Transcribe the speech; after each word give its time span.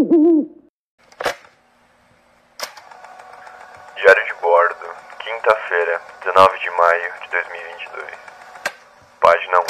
Diário 0.00 0.16
de 4.24 4.32
bordo, 4.40 4.86
quinta-feira, 5.18 6.00
19 6.24 6.58
de 6.58 6.70
maio 6.70 7.12
de 7.20 7.28
2022. 7.28 8.06
Página 9.20 9.60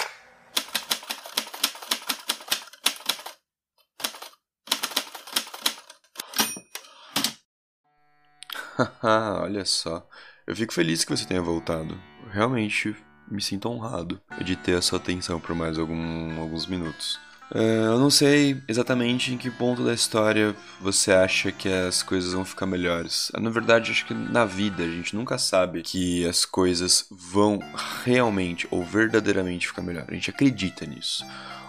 1. 9.03 9.43
Olha 9.43 9.65
só. 9.65 10.07
Eu 10.47 10.55
fico 10.55 10.73
feliz 10.73 11.05
que 11.05 11.11
você 11.11 11.27
tenha 11.27 11.43
voltado. 11.43 12.01
Realmente 12.29 12.95
me 13.29 13.43
sinto 13.43 13.69
honrado 13.69 14.23
de 14.45 14.55
ter 14.55 14.77
a 14.77 14.83
sua 14.83 15.01
atenção 15.01 15.41
por 15.41 15.57
mais 15.57 15.77
algum, 15.77 16.41
alguns 16.41 16.69
minutos. 16.69 17.19
É, 17.53 17.87
eu 17.87 17.99
não 17.99 18.11
sei 18.11 18.63
exatamente 18.69 19.33
em 19.33 19.37
que 19.37 19.51
ponto 19.51 19.85
da 19.85 19.93
história 19.93 20.55
você 20.81 21.13
acha 21.13 21.51
que 21.51 21.69
as 21.69 22.03
coisas 22.03 22.33
vão 22.33 22.45
ficar 22.45 22.67
melhores. 22.67 23.31
Na 23.35 23.51
verdade, 23.51 23.91
acho 23.91 24.07
que 24.07 24.15
na 24.15 24.45
vida 24.45 24.85
a 24.85 24.89
gente 24.89 25.17
nunca 25.17 25.37
sabe 25.37 25.83
que 25.83 26.25
as 26.27 26.45
coisas 26.45 27.07
vão 27.11 27.59
realmente 28.05 28.69
ou 28.71 28.85
verdadeiramente 28.85 29.67
ficar 29.67 29.83
melhor. 29.83 30.05
A 30.09 30.15
gente 30.15 30.31
acredita 30.31 30.87
nisso. 30.87 31.25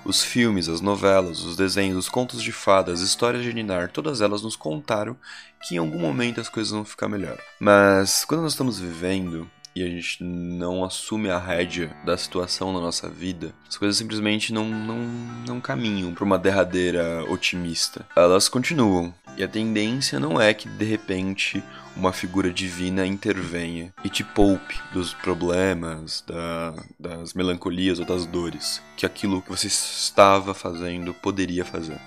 Os 0.05 0.23
filmes, 0.23 0.67
as 0.67 0.81
novelas, 0.81 1.41
os 1.41 1.55
desenhos, 1.55 1.97
os 1.97 2.09
contos 2.09 2.41
de 2.41 2.51
fadas, 2.51 3.01
as 3.01 3.07
histórias 3.07 3.43
de 3.43 3.53
Ninar, 3.53 3.91
todas 3.91 4.21
elas 4.21 4.41
nos 4.41 4.55
contaram 4.55 5.15
que 5.61 5.75
em 5.75 5.77
algum 5.77 5.99
momento 5.99 6.41
as 6.41 6.49
coisas 6.49 6.71
vão 6.71 6.85
ficar 6.85 7.07
melhor. 7.07 7.37
Mas 7.59 8.25
quando 8.25 8.41
nós 8.41 8.53
estamos 8.53 8.79
vivendo 8.79 9.49
e 9.75 9.83
a 9.83 9.87
gente 9.87 10.23
não 10.23 10.83
assume 10.83 11.29
a 11.29 11.39
rédea 11.39 11.95
da 12.05 12.17
situação 12.17 12.73
na 12.73 12.79
nossa 12.79 13.09
vida, 13.09 13.53
as 13.67 13.77
coisas 13.77 13.97
simplesmente 13.97 14.53
não, 14.53 14.65
não, 14.65 14.99
não 15.47 15.61
caminham 15.61 16.13
para 16.13 16.25
uma 16.25 16.37
derradeira 16.37 17.23
otimista. 17.29 18.05
Elas 18.15 18.49
continuam. 18.49 19.13
E 19.37 19.43
a 19.43 19.47
tendência 19.47 20.19
não 20.19 20.39
é 20.41 20.53
que 20.53 20.67
de 20.67 20.83
repente 20.83 21.63
uma 21.95 22.11
figura 22.11 22.51
divina 22.51 23.05
intervenha 23.05 23.93
e 24.03 24.09
te 24.09 24.23
poupe 24.23 24.77
dos 24.93 25.13
problemas, 25.13 26.23
da, 26.27 26.73
das 26.99 27.33
melancolias 27.33 27.99
ou 27.99 28.05
das 28.05 28.25
dores 28.25 28.81
que 28.97 29.05
aquilo 29.05 29.41
que 29.41 29.49
você 29.49 29.67
estava 29.67 30.53
fazendo 30.53 31.13
poderia 31.13 31.63
fazer. 31.63 31.99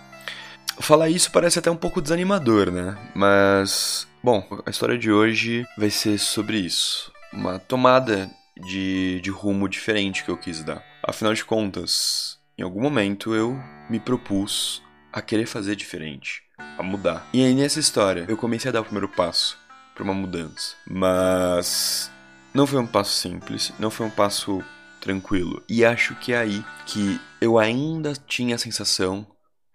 Falar 0.80 1.08
isso 1.08 1.30
parece 1.30 1.58
até 1.58 1.70
um 1.70 1.76
pouco 1.76 2.02
desanimador, 2.02 2.70
né? 2.70 2.96
Mas, 3.14 4.08
bom, 4.22 4.44
a 4.66 4.70
história 4.70 4.98
de 4.98 5.10
hoje 5.10 5.64
vai 5.78 5.88
ser 5.88 6.18
sobre 6.18 6.58
isso 6.58 7.13
uma 7.34 7.58
tomada 7.58 8.30
de, 8.56 9.20
de 9.20 9.30
rumo 9.30 9.68
diferente 9.68 10.24
que 10.24 10.30
eu 10.30 10.36
quis 10.36 10.62
dar. 10.62 10.82
Afinal 11.02 11.34
de 11.34 11.44
contas, 11.44 12.38
em 12.56 12.62
algum 12.62 12.80
momento 12.80 13.34
eu 13.34 13.58
me 13.90 13.98
propus 13.98 14.82
a 15.12 15.20
querer 15.20 15.46
fazer 15.46 15.76
diferente, 15.76 16.42
a 16.78 16.82
mudar. 16.82 17.28
E 17.32 17.44
aí 17.44 17.54
nessa 17.54 17.80
história 17.80 18.24
eu 18.28 18.36
comecei 18.36 18.68
a 18.68 18.72
dar 18.72 18.80
o 18.80 18.84
primeiro 18.84 19.08
passo 19.08 19.58
para 19.94 20.04
uma 20.04 20.14
mudança. 20.14 20.76
Mas 20.86 22.10
não 22.52 22.66
foi 22.66 22.80
um 22.80 22.86
passo 22.86 23.12
simples, 23.12 23.72
não 23.78 23.90
foi 23.90 24.06
um 24.06 24.10
passo 24.10 24.62
tranquilo. 25.00 25.62
E 25.68 25.84
acho 25.84 26.14
que 26.16 26.32
é 26.32 26.38
aí 26.38 26.64
que 26.86 27.20
eu 27.40 27.58
ainda 27.58 28.14
tinha 28.26 28.54
a 28.54 28.58
sensação 28.58 29.26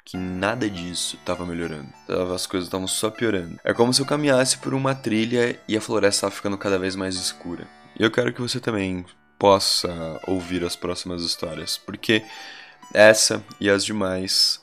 que 0.09 0.17
nada 0.17 0.67
disso 0.67 1.17
estava 1.17 1.45
melhorando. 1.45 1.87
As 2.33 2.47
coisas 2.47 2.67
estavam 2.67 2.87
só 2.87 3.11
piorando. 3.11 3.59
É 3.63 3.75
como 3.75 3.93
se 3.93 4.01
eu 4.01 4.07
caminhasse 4.07 4.57
por 4.57 4.73
uma 4.73 4.95
trilha 4.95 5.59
e 5.67 5.77
a 5.77 5.81
floresta 5.81 6.25
estava 6.25 6.35
ficando 6.35 6.57
cada 6.57 6.79
vez 6.79 6.95
mais 6.95 7.13
escura. 7.13 7.67
E 7.97 8.03
eu 8.03 8.09
quero 8.09 8.33
que 8.33 8.41
você 8.41 8.59
também 8.59 9.05
possa 9.37 10.19
ouvir 10.25 10.63
as 10.63 10.75
próximas 10.75 11.21
histórias, 11.21 11.77
porque 11.77 12.23
essa 12.91 13.43
e 13.59 13.69
as 13.69 13.85
demais 13.85 14.59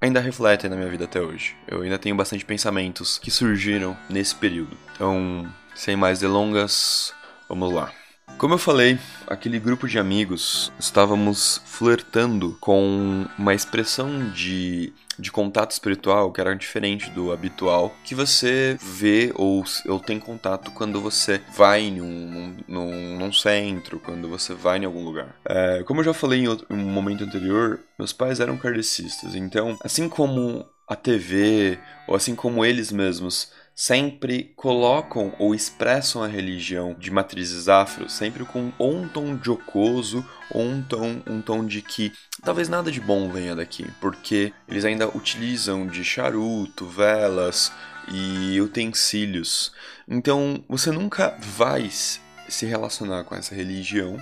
ainda 0.00 0.20
refletem 0.20 0.70
na 0.70 0.76
minha 0.76 0.88
vida 0.88 1.04
até 1.04 1.20
hoje. 1.20 1.54
Eu 1.66 1.82
ainda 1.82 1.98
tenho 1.98 2.16
bastante 2.16 2.46
pensamentos 2.46 3.18
que 3.18 3.30
surgiram 3.30 3.94
nesse 4.08 4.34
período. 4.34 4.74
Então, 4.94 5.46
sem 5.74 5.96
mais 5.96 6.18
delongas, 6.18 7.12
vamos 7.46 7.70
lá. 7.74 7.92
Como 8.38 8.54
eu 8.54 8.58
falei, 8.58 8.96
aquele 9.26 9.58
grupo 9.58 9.88
de 9.88 9.98
amigos 9.98 10.72
estávamos 10.78 11.60
flertando 11.66 12.56
com 12.60 13.26
uma 13.36 13.52
expressão 13.52 14.30
de, 14.30 14.92
de 15.18 15.32
contato 15.32 15.72
espiritual 15.72 16.30
que 16.30 16.40
era 16.40 16.54
diferente 16.54 17.10
do 17.10 17.32
habitual 17.32 17.92
que 18.04 18.14
você 18.14 18.78
vê 18.80 19.32
ou, 19.34 19.64
ou 19.88 19.98
tem 19.98 20.20
contato 20.20 20.70
quando 20.70 21.00
você 21.00 21.40
vai 21.56 21.80
em 21.80 22.00
um, 22.00 22.54
num, 22.68 23.18
num 23.18 23.32
centro, 23.32 23.98
quando 23.98 24.28
você 24.28 24.54
vai 24.54 24.78
em 24.78 24.84
algum 24.84 25.02
lugar. 25.02 25.34
É, 25.44 25.82
como 25.82 25.98
eu 25.98 26.04
já 26.04 26.14
falei 26.14 26.38
em, 26.38 26.46
outro, 26.46 26.64
em 26.70 26.78
um 26.78 26.92
momento 26.92 27.24
anterior, 27.24 27.80
meus 27.98 28.12
pais 28.12 28.38
eram 28.38 28.56
kardecistas, 28.56 29.34
então, 29.34 29.76
assim 29.82 30.08
como 30.08 30.64
a 30.86 30.94
TV, 30.94 31.76
ou 32.06 32.14
assim 32.14 32.36
como 32.36 32.64
eles 32.64 32.92
mesmos 32.92 33.52
sempre 33.80 34.52
colocam 34.56 35.32
ou 35.38 35.54
expressam 35.54 36.20
a 36.20 36.26
religião 36.26 36.96
de 36.98 37.12
matrizes 37.12 37.68
afro 37.68 38.10
sempre 38.10 38.44
com 38.44 38.72
ou 38.76 38.92
um 38.92 39.08
tom 39.08 39.38
jocoso 39.40 40.28
ou 40.50 40.62
um 40.62 40.82
tom, 40.82 41.22
um 41.24 41.40
tom 41.40 41.64
de 41.64 41.80
que 41.80 42.12
talvez 42.42 42.68
nada 42.68 42.90
de 42.90 43.00
bom 43.00 43.30
venha 43.30 43.54
daqui, 43.54 43.86
porque 44.00 44.52
eles 44.66 44.84
ainda 44.84 45.06
utilizam 45.16 45.86
de 45.86 46.02
charuto, 46.02 46.86
velas 46.86 47.70
e 48.10 48.60
utensílios. 48.60 49.72
Então 50.08 50.64
você 50.68 50.90
nunca 50.90 51.38
vai 51.40 51.88
se 51.88 52.66
relacionar 52.66 53.22
com 53.22 53.36
essa 53.36 53.54
religião 53.54 54.18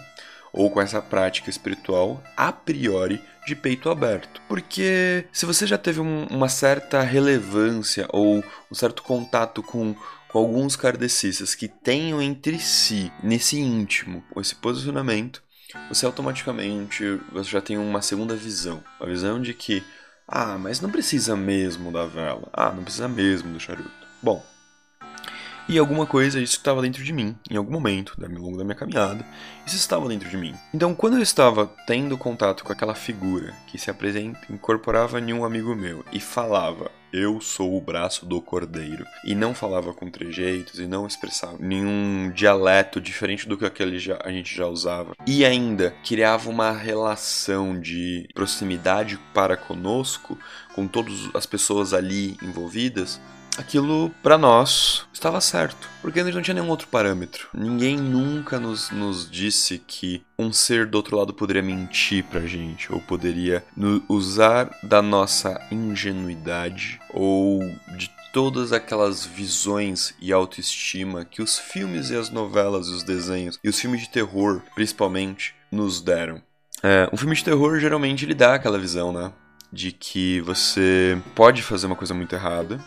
ou 0.57 0.71
com 0.71 0.81
essa 0.81 1.01
prática 1.03 1.51
espiritual 1.51 2.23
a 2.37 2.51
priori 2.51 3.23
de 3.47 3.55
peito 3.55 3.89
aberto. 3.89 4.41
Porque 4.49 5.27
se 5.33 5.47
você 5.47 5.67
já 5.67 5.79
teve 5.79 6.01
um, 6.01 6.27
uma 6.27 6.49
certa 6.49 7.03
relevância 7.03 8.09
ou 8.11 8.43
um 8.71 8.75
certo 8.75 9.03
contato 9.03 9.63
com, 9.63 9.95
com 10.29 10.39
alguns 10.39 10.75
kardecistas 10.75 11.55
que 11.55 11.69
tenham 11.69 12.21
entre 12.21 12.59
si, 12.59 13.13
nesse 13.23 13.59
íntimo, 13.61 14.25
esse 14.39 14.55
posicionamento, 14.57 15.43
você 15.89 16.07
automaticamente 16.07 17.21
você 17.33 17.51
já 17.51 17.61
tem 17.61 17.79
uma 17.79 18.03
segunda 18.03 18.35
visão. 18.35 18.83
Uma 18.99 19.09
visão 19.11 19.41
de 19.41 19.55
que, 19.55 19.85
ah, 20.27 20.59
mas 20.59 20.81
não 20.81 20.91
precisa 20.91 21.37
mesmo 21.37 21.93
da 21.93 22.07
vela. 22.07 22.49
Ah, 22.53 22.73
não 22.73 22.83
precisa 22.83 23.07
mesmo 23.07 23.53
do 23.53 23.61
charuto. 23.61 23.91
Bom, 24.23 24.45
e 25.69 25.79
alguma 25.79 26.07
coisa, 26.07 26.41
isso 26.41 26.57
estava 26.57 26.81
dentro 26.81 27.03
de 27.03 27.13
mim, 27.13 27.37
em 27.51 27.57
algum 27.57 27.73
momento, 27.73 28.17
ao 28.23 28.29
longo 28.29 28.57
da 28.57 28.65
minha 28.65 28.77
caminhada, 28.77 29.27
isso 29.67 29.77
estava 29.77 30.09
dentro 30.09 30.29
de 30.29 30.37
mim. 30.37 30.55
Então, 30.73 30.95
quando 30.95 31.17
eu 31.17 31.23
estava 31.23 31.71
tendo 31.87 32.17
contato 32.17 32.65
com 32.65 32.73
aquela 32.73 32.95
figura 32.95 33.53
que 33.67 33.79
se 33.79 33.91
apresenta, 33.91 34.41
incorporava 34.49 35.19
em 35.19 35.33
um 35.33 35.45
amigo 35.45 35.75
meu 35.75 36.05
e 36.13 36.21
falava, 36.21 36.91
eu 37.13 37.41
sou 37.41 37.77
o 37.77 37.81
braço 37.81 38.27
do 38.27 38.41
cordeiro, 38.41 39.05
e 39.25 39.35
não 39.35 39.55
falava 39.55 39.93
com 39.93 40.11
trejeitos 40.11 40.79
e 40.79 40.87
não 40.87 41.07
expressava 41.07 41.57
nenhum 41.59 42.31
dialeto 42.31 43.01
diferente 43.01 43.49
do 43.49 43.57
que 43.57 43.65
aquele 43.65 43.99
já, 43.99 44.19
a 44.23 44.31
gente 44.31 44.55
já 44.55 44.67
usava, 44.67 45.15
e 45.27 45.45
ainda 45.45 45.95
criava 46.07 46.51
uma 46.51 46.71
relação 46.71 47.79
de 47.81 48.29
proximidade 48.35 49.19
para 49.33 49.57
conosco, 49.57 50.39
com 50.75 50.87
todas 50.87 51.31
as 51.35 51.47
pessoas 51.47 51.95
ali 51.95 52.37
envolvidas, 52.43 53.21
aquilo 53.59 54.11
para 54.23 54.39
nós 54.39 55.07
estava 55.13 55.41
certo, 55.41 55.89
porque 56.03 56.21
a 56.21 56.25
gente 56.25 56.35
não 56.35 56.43
tinha 56.43 56.55
nenhum 56.55 56.69
outro 56.69 56.89
parâmetro. 56.89 57.49
Ninguém 57.55 57.97
nunca 57.97 58.61
nos, 58.61 58.91
nos 58.91 59.31
disse 59.31 59.83
que 59.87 60.23
um 60.39 60.53
ser 60.53 60.87
do 60.87 60.97
outro 60.97 61.17
lado 61.17 61.33
poderia 61.33 61.63
mentir 61.63 62.25
pra 62.25 62.47
gente, 62.47 62.93
ou 62.93 63.01
poderia 63.01 63.65
usar 64.09 64.71
da 64.83 65.01
nossa 65.01 65.61
ingenuidade, 65.71 67.01
ou 67.13 67.61
de 67.97 68.11
todas 68.33 68.73
aquelas 68.73 69.25
visões 69.25 70.15
e 70.21 70.33
autoestima 70.33 71.25
que 71.25 71.41
os 71.41 71.59
filmes 71.59 72.11
e 72.11 72.17
as 72.17 72.29
novelas 72.29 72.89
e 72.89 72.91
os 72.91 73.03
desenhos, 73.03 73.59
e 73.65 73.69
os 73.69 73.81
filmes 73.81 74.03
de 74.03 74.11
terror 74.11 74.63
principalmente, 74.75 75.55
nos 75.73 76.01
deram. 76.01 76.43
É, 76.83 77.09
um 77.13 77.17
filme 77.17 77.35
de 77.35 77.43
terror 77.43 77.81
geralmente 77.81 78.25
ele 78.25 78.35
dá 78.35 78.55
aquela 78.55 78.79
visão, 78.79 79.13
né? 79.13 79.33
De 79.73 79.93
que 79.93 80.41
você 80.41 81.21
pode 81.35 81.63
fazer 81.63 81.87
uma 81.87 81.97
coisa 81.97 82.15
muito 82.15 82.35
errada, 82.35 82.81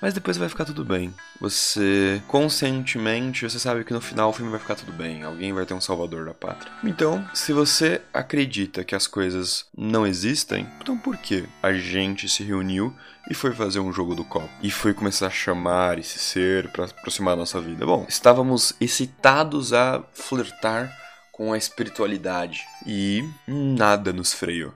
mas 0.00 0.12
depois 0.12 0.36
vai 0.36 0.48
ficar 0.48 0.64
tudo 0.64 0.84
bem. 0.84 1.12
Você, 1.40 2.22
conscientemente, 2.28 3.48
você 3.48 3.58
sabe 3.58 3.84
que 3.84 3.92
no 3.92 4.00
final 4.00 4.30
o 4.30 4.32
filme 4.32 4.50
vai 4.50 4.60
ficar 4.60 4.74
tudo 4.74 4.92
bem. 4.92 5.22
Alguém 5.22 5.52
vai 5.52 5.64
ter 5.64 5.74
um 5.74 5.80
salvador 5.80 6.26
da 6.26 6.34
pátria. 6.34 6.72
Então, 6.84 7.26
se 7.34 7.52
você 7.52 8.00
acredita 8.12 8.84
que 8.84 8.94
as 8.94 9.06
coisas 9.06 9.66
não 9.76 10.06
existem, 10.06 10.66
então 10.80 10.98
por 10.98 11.16
que 11.16 11.44
a 11.62 11.72
gente 11.72 12.28
se 12.28 12.42
reuniu 12.44 12.94
e 13.30 13.34
foi 13.34 13.52
fazer 13.52 13.80
um 13.80 13.92
jogo 13.92 14.14
do 14.14 14.24
copo? 14.24 14.48
E 14.62 14.70
foi 14.70 14.92
começar 14.94 15.28
a 15.28 15.30
chamar 15.30 15.98
esse 15.98 16.18
ser 16.18 16.68
para 16.68 16.84
aproximar 16.84 17.34
a 17.34 17.38
nossa 17.38 17.60
vida? 17.60 17.84
Bom, 17.84 18.06
estávamos 18.08 18.74
excitados 18.80 19.72
a 19.72 20.02
flertar 20.12 20.94
com 21.32 21.52
a 21.52 21.58
espiritualidade 21.58 22.64
e 22.86 23.28
nada 23.46 24.12
nos 24.12 24.32
freou. 24.32 24.72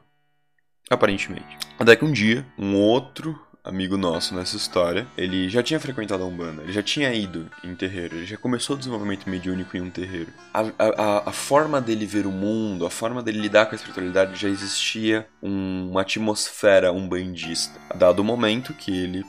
Aparentemente. 0.90 1.56
Até 1.78 1.94
que 1.94 2.04
um 2.04 2.10
dia, 2.10 2.44
um 2.58 2.75
outro 2.75 3.40
amigo 3.62 3.96
nosso 3.96 4.34
nessa 4.34 4.56
história, 4.56 5.06
ele 5.16 5.48
já 5.48 5.62
tinha 5.62 5.78
frequentado 5.78 6.22
a 6.22 6.26
Umbanda, 6.26 6.62
ele 6.62 6.72
já 6.72 6.82
tinha 6.82 7.12
ido 7.14 7.48
em 7.62 7.75
terreiro, 7.76 8.16
ele 8.16 8.26
já 8.26 8.37
começou 8.37 8.75
o 8.75 8.78
desenvolvimento 8.78 9.28
mediúnico 9.28 9.76
em 9.76 9.81
um 9.81 9.90
terreiro. 9.90 10.32
A, 10.52 10.60
a, 10.78 11.28
a 11.28 11.32
forma 11.32 11.81
dele 11.81 12.06
ver 12.06 12.26
o 12.26 12.32
mundo, 12.32 12.84
a 12.84 12.90
forma 12.90 13.22
dele 13.22 13.40
lidar 13.40 13.66
com 13.66 13.72
a 13.72 13.76
espiritualidade 13.76 14.40
já 14.40 14.48
existia 14.48 15.28
um, 15.40 15.90
uma 15.90 16.00
atmosfera 16.00 16.93
umbandista. 16.93 17.78
Dado 17.94 18.20
o 18.20 18.25
momento 18.25 18.75
que 18.75 18.90
ele 18.90 19.25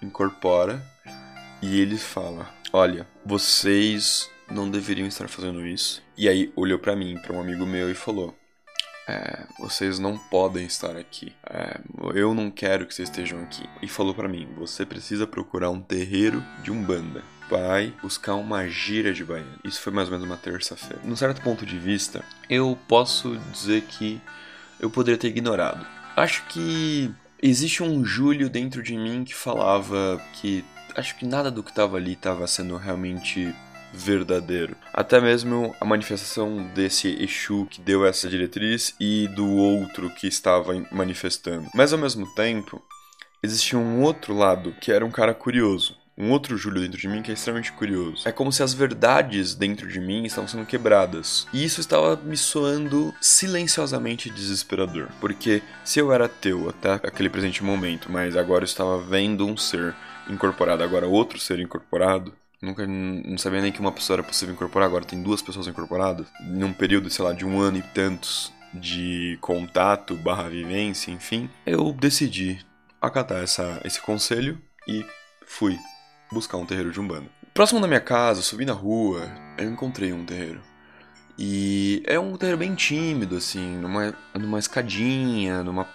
incorpora 0.00 0.80
e 1.60 1.80
ele 1.80 1.98
fala: 1.98 2.48
Olha, 2.72 3.06
vocês 3.24 4.30
não 4.50 4.70
deveriam 4.70 5.08
estar 5.08 5.28
fazendo 5.28 5.66
isso. 5.66 6.02
E 6.16 6.28
aí 6.28 6.52
olhou 6.54 6.78
para 6.78 6.94
mim, 6.94 7.18
para 7.18 7.34
um 7.34 7.40
amigo 7.40 7.66
meu 7.66 7.90
e 7.90 7.94
falou: 7.94 8.36
é, 9.06 9.44
vocês 9.58 9.98
não 9.98 10.16
podem 10.16 10.64
estar 10.66 10.96
aqui. 10.96 11.32
É, 11.48 11.78
eu 12.14 12.34
não 12.34 12.50
quero 12.50 12.86
que 12.86 12.94
vocês 12.94 13.08
estejam 13.08 13.40
aqui. 13.42 13.68
E 13.82 13.88
falou 13.88 14.14
para 14.14 14.28
mim: 14.28 14.48
você 14.56 14.84
precisa 14.84 15.26
procurar 15.26 15.70
um 15.70 15.80
terreiro 15.80 16.42
de 16.62 16.70
umbanda. 16.70 17.22
Vai 17.50 17.92
buscar 18.02 18.34
uma 18.34 18.66
gira 18.66 19.12
de 19.12 19.22
baiano. 19.22 19.58
Isso 19.62 19.80
foi 19.80 19.92
mais 19.92 20.08
ou 20.08 20.12
menos 20.12 20.26
uma 20.26 20.38
terça-feira. 20.38 21.02
Num 21.04 21.16
certo 21.16 21.42
ponto 21.42 21.66
de 21.66 21.78
vista, 21.78 22.24
eu 22.48 22.78
posso 22.88 23.36
dizer 23.52 23.82
que 23.82 24.20
eu 24.80 24.88
poderia 24.88 25.18
ter 25.18 25.28
ignorado. 25.28 25.86
Acho 26.16 26.44
que 26.46 27.12
existe 27.42 27.82
um 27.82 28.04
Júlio 28.04 28.48
dentro 28.48 28.82
de 28.82 28.96
mim 28.96 29.24
que 29.24 29.34
falava 29.34 30.20
que 30.32 30.64
acho 30.96 31.16
que 31.16 31.26
nada 31.26 31.50
do 31.50 31.62
que 31.62 31.70
estava 31.70 31.96
ali 31.96 32.12
estava 32.12 32.46
sendo 32.46 32.76
realmente 32.76 33.54
verdadeiro. 33.94 34.76
Até 34.92 35.20
mesmo 35.20 35.74
a 35.80 35.84
manifestação 35.84 36.66
desse 36.74 37.08
Exu 37.22 37.66
que 37.70 37.80
deu 37.80 38.04
essa 38.04 38.28
diretriz 38.28 38.94
e 38.98 39.28
do 39.28 39.48
outro 39.48 40.10
que 40.10 40.26
estava 40.26 40.72
manifestando. 40.90 41.68
Mas 41.74 41.92
ao 41.92 41.98
mesmo 41.98 42.26
tempo, 42.34 42.82
existia 43.42 43.78
um 43.78 44.02
outro 44.02 44.34
lado 44.34 44.74
que 44.80 44.90
era 44.90 45.04
um 45.04 45.10
cara 45.10 45.32
curioso. 45.32 45.96
Um 46.16 46.30
outro 46.30 46.56
Júlio 46.56 46.80
dentro 46.80 46.98
de 46.98 47.08
mim 47.08 47.22
que 47.22 47.32
é 47.32 47.34
extremamente 47.34 47.72
curioso. 47.72 48.28
É 48.28 48.30
como 48.30 48.52
se 48.52 48.62
as 48.62 48.72
verdades 48.72 49.52
dentro 49.52 49.88
de 49.88 49.98
mim 49.98 50.24
estavam 50.24 50.46
sendo 50.46 50.64
quebradas. 50.64 51.44
E 51.52 51.64
isso 51.64 51.80
estava 51.80 52.14
me 52.14 52.36
soando 52.36 53.12
silenciosamente 53.20 54.30
desesperador. 54.30 55.08
Porque 55.20 55.60
se 55.84 55.98
eu 55.98 56.12
era 56.12 56.28
teu 56.28 56.68
até 56.68 56.92
aquele 56.92 57.28
presente 57.28 57.64
momento, 57.64 58.12
mas 58.12 58.36
agora 58.36 58.62
eu 58.62 58.66
estava 58.66 58.96
vendo 58.98 59.44
um 59.44 59.56
ser 59.56 59.92
incorporado, 60.30 60.84
agora 60.84 61.06
outro 61.06 61.38
ser 61.38 61.58
incorporado, 61.58 62.32
Nunca 62.64 62.86
não 62.86 63.36
sabia 63.36 63.60
nem 63.60 63.70
que 63.70 63.80
uma 63.80 63.92
pessoa 63.92 64.16
era 64.16 64.22
possível 64.22 64.54
incorporar, 64.54 64.88
agora 64.88 65.04
tem 65.04 65.22
duas 65.22 65.42
pessoas 65.42 65.66
incorporadas. 65.66 66.26
Num 66.40 66.72
período, 66.72 67.10
sei 67.10 67.24
lá, 67.24 67.32
de 67.32 67.44
um 67.44 67.60
ano 67.60 67.78
e 67.78 67.82
tantos 67.82 68.52
de 68.72 69.38
contato 69.40 70.16
barra 70.16 70.48
vivência, 70.48 71.12
enfim, 71.12 71.48
eu 71.64 71.92
decidi 71.92 72.64
acatar 73.00 73.42
essa, 73.42 73.80
esse 73.84 74.00
conselho 74.00 74.60
e 74.88 75.04
fui 75.46 75.78
buscar 76.32 76.56
um 76.56 76.66
terreiro 76.66 76.90
de 76.90 76.98
Umbanda. 76.98 77.26
Próximo 77.52 77.80
da 77.80 77.86
minha 77.86 78.00
casa, 78.00 78.42
subi 78.42 78.64
na 78.64 78.72
rua, 78.72 79.30
eu 79.56 79.70
encontrei 79.70 80.12
um 80.12 80.24
terreiro. 80.24 80.60
E 81.38 82.02
é 82.06 82.18
um 82.18 82.36
terreiro 82.36 82.58
bem 82.58 82.74
tímido, 82.74 83.36
assim, 83.36 83.76
numa, 83.76 84.14
numa 84.34 84.58
escadinha, 84.58 85.62
numa 85.62 85.86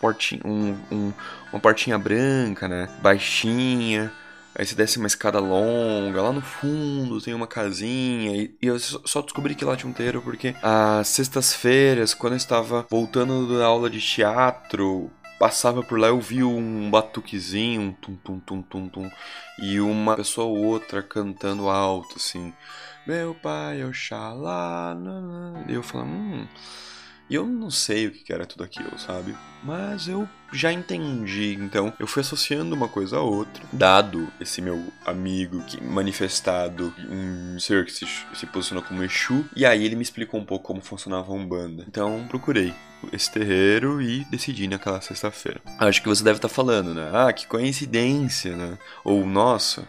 portinha, 0.00 0.40
um, 0.44 0.76
um, 0.92 1.12
uma 1.52 1.60
portinha 1.60 1.98
branca, 1.98 2.68
né? 2.68 2.88
Baixinha. 3.00 4.12
Aí 4.58 4.66
você 4.66 4.74
desce 4.74 4.98
uma 4.98 5.06
escada 5.06 5.38
longa, 5.38 6.20
lá 6.20 6.32
no 6.32 6.40
fundo 6.40 7.20
tem 7.20 7.32
uma 7.32 7.46
casinha. 7.46 8.36
E, 8.36 8.56
e 8.60 8.66
eu 8.66 8.76
só 8.80 9.22
descobri 9.22 9.54
que 9.54 9.64
lá 9.64 9.76
tinha 9.76 9.88
um 9.88 9.92
terreiro 9.94 10.20
porque 10.20 10.52
às 10.60 11.06
sextas-feiras, 11.06 12.12
quando 12.12 12.32
eu 12.32 12.38
estava 12.38 12.84
voltando 12.90 13.56
da 13.56 13.66
aula 13.66 13.88
de 13.88 14.00
teatro, 14.00 15.08
passava 15.38 15.80
por 15.82 15.96
lá, 15.96 16.08
eu 16.08 16.20
vi 16.20 16.42
um 16.42 16.90
batuquezinho, 16.90 17.82
um 17.82 17.92
tum 17.92 18.16
tum 18.16 18.40
tum 18.40 18.62
tum 18.62 18.88
tum, 18.88 19.10
e 19.60 19.78
uma 19.78 20.16
pessoa 20.16 20.48
ou 20.48 20.64
outra 20.64 21.04
cantando 21.04 21.68
alto, 21.68 22.16
assim. 22.16 22.52
Meu 23.06 23.34
pai, 23.34 23.84
Oxalá. 23.84 24.96
E 25.68 25.72
eu 25.72 25.84
falando, 25.84 26.10
hum. 26.10 26.46
E 27.28 27.34
eu 27.34 27.46
não 27.46 27.70
sei 27.70 28.06
o 28.06 28.10
que 28.10 28.32
era 28.32 28.46
tudo 28.46 28.64
aquilo, 28.64 28.98
sabe? 28.98 29.36
Mas 29.62 30.08
eu 30.08 30.28
já 30.52 30.72
entendi. 30.72 31.54
Então 31.60 31.92
eu 31.98 32.06
fui 32.06 32.22
associando 32.22 32.74
uma 32.74 32.88
coisa 32.88 33.18
a 33.18 33.20
outra. 33.20 33.62
Dado 33.72 34.28
esse 34.40 34.62
meu 34.62 34.82
amigo 35.04 35.62
que 35.64 35.82
manifestado, 35.82 36.92
um 37.10 37.58
ser 37.58 37.84
que 37.84 37.92
se, 37.92 38.06
se 38.34 38.46
posicionou 38.46 38.82
como 38.82 39.02
Exu. 39.02 39.44
E 39.54 39.66
aí 39.66 39.84
ele 39.84 39.96
me 39.96 40.02
explicou 40.02 40.40
um 40.40 40.44
pouco 40.44 40.66
como 40.66 40.80
funcionava 40.80 41.30
a 41.30 41.34
Umbanda. 41.34 41.84
Então 41.86 42.24
procurei 42.28 42.72
esse 43.12 43.30
terreiro 43.30 44.00
e 44.00 44.24
decidi 44.24 44.66
naquela 44.66 45.00
sexta-feira. 45.00 45.60
Acho 45.78 46.02
que 46.02 46.08
você 46.08 46.24
deve 46.24 46.38
estar 46.38 46.48
falando, 46.48 46.94
né? 46.94 47.10
Ah, 47.12 47.32
que 47.32 47.46
coincidência, 47.46 48.56
né? 48.56 48.78
Ou 49.04 49.24
nossa, 49.26 49.86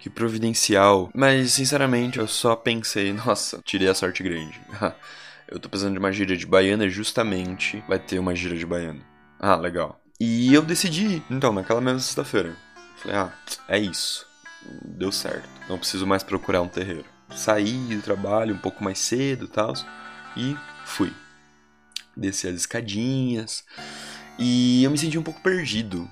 que 0.00 0.10
providencial. 0.10 1.10
Mas, 1.14 1.52
sinceramente, 1.52 2.18
eu 2.18 2.26
só 2.26 2.56
pensei, 2.56 3.12
nossa, 3.14 3.60
tirei 3.64 3.88
a 3.88 3.94
sorte 3.94 4.22
grande. 4.22 4.60
eu 5.50 5.58
tô 5.58 5.68
precisando 5.68 5.94
de 5.94 5.98
uma 5.98 6.12
gíria 6.12 6.36
de 6.36 6.46
baiana, 6.46 6.88
justamente 6.88 7.82
vai 7.88 7.98
ter 7.98 8.18
uma 8.18 8.34
gíria 8.34 8.56
de 8.56 8.64
baiana. 8.64 9.00
Ah, 9.38 9.56
legal. 9.56 10.00
E 10.18 10.52
eu 10.54 10.62
decidi, 10.62 11.22
então, 11.30 11.52
naquela 11.52 11.80
mesma 11.80 11.98
sexta-feira. 11.98 12.54
Falei, 12.96 13.16
ah, 13.16 13.32
é 13.68 13.78
isso. 13.78 14.26
Deu 14.84 15.10
certo. 15.10 15.48
Não 15.68 15.78
preciso 15.78 16.06
mais 16.06 16.22
procurar 16.22 16.60
um 16.62 16.68
terreiro. 16.68 17.06
Saí 17.34 17.72
do 17.72 18.02
trabalho 18.02 18.54
um 18.54 18.58
pouco 18.58 18.84
mais 18.84 18.98
cedo 18.98 19.46
e 19.46 19.48
tal. 19.48 19.72
E 20.36 20.56
fui. 20.84 21.12
Desci 22.16 22.46
as 22.48 22.56
escadinhas. 22.56 23.64
E 24.38 24.84
eu 24.84 24.90
me 24.90 24.98
senti 24.98 25.18
um 25.18 25.22
pouco 25.22 25.40
perdido, 25.40 26.08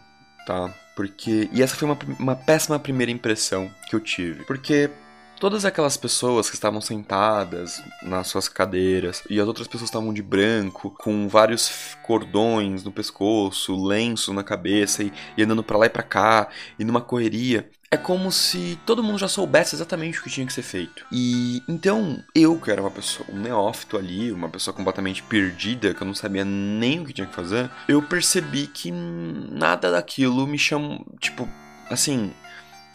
tá? 0.46 0.74
Porque. 0.96 1.48
E 1.52 1.62
essa 1.62 1.76
foi 1.76 1.86
uma, 1.86 1.98
uma 2.18 2.36
péssima 2.36 2.78
primeira 2.78 3.12
impressão 3.12 3.70
que 3.88 3.94
eu 3.94 4.00
tive. 4.00 4.44
Porque 4.44 4.90
Todas 5.38 5.64
aquelas 5.64 5.96
pessoas 5.96 6.50
que 6.50 6.56
estavam 6.56 6.80
sentadas 6.80 7.80
nas 8.02 8.26
suas 8.26 8.48
cadeiras 8.48 9.22
e 9.30 9.38
as 9.38 9.46
outras 9.46 9.68
pessoas 9.68 9.88
estavam 9.88 10.12
de 10.12 10.20
branco, 10.20 10.90
com 10.98 11.28
vários 11.28 11.96
cordões 12.02 12.82
no 12.82 12.90
pescoço, 12.90 13.86
lenço 13.86 14.34
na 14.34 14.42
cabeça 14.42 15.04
e, 15.04 15.12
e 15.36 15.42
andando 15.44 15.62
para 15.62 15.78
lá 15.78 15.86
e 15.86 15.90
para 15.90 16.02
cá 16.02 16.48
e 16.76 16.84
numa 16.84 17.00
correria. 17.00 17.70
É 17.88 17.96
como 17.96 18.32
se 18.32 18.80
todo 18.84 19.02
mundo 19.02 19.18
já 19.18 19.28
soubesse 19.28 19.76
exatamente 19.76 20.18
o 20.18 20.24
que 20.24 20.28
tinha 20.28 20.46
que 20.46 20.52
ser 20.52 20.62
feito. 20.62 21.06
E 21.12 21.62
então 21.68 22.22
eu, 22.34 22.60
que 22.60 22.72
era 22.72 22.82
uma 22.82 22.90
pessoa, 22.90 23.28
um 23.32 23.38
neófito 23.38 23.96
ali, 23.96 24.32
uma 24.32 24.48
pessoa 24.48 24.74
completamente 24.74 25.22
perdida, 25.22 25.94
que 25.94 26.02
eu 26.02 26.06
não 26.06 26.14
sabia 26.14 26.44
nem 26.44 26.98
o 26.98 27.04
que 27.04 27.12
tinha 27.12 27.28
que 27.28 27.34
fazer, 27.34 27.70
eu 27.86 28.02
percebi 28.02 28.66
que 28.66 28.90
nada 28.90 29.92
daquilo 29.92 30.48
me 30.48 30.58
chamou. 30.58 31.06
Tipo, 31.20 31.48
assim, 31.88 32.32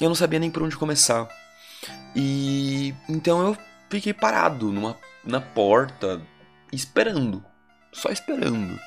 eu 0.02 0.10
não 0.10 0.16
sabia 0.16 0.40
nem 0.40 0.52
por 0.52 0.62
onde 0.62 0.76
começar. 0.76 1.43
E 2.16 2.94
então 3.10 3.48
eu 3.48 3.58
fiquei 3.90 4.14
parado 4.14 4.72
numa, 4.72 4.98
na 5.24 5.42
porta, 5.42 6.22
esperando. 6.72 7.44
Só 7.92 8.10
esperando. 8.10 8.80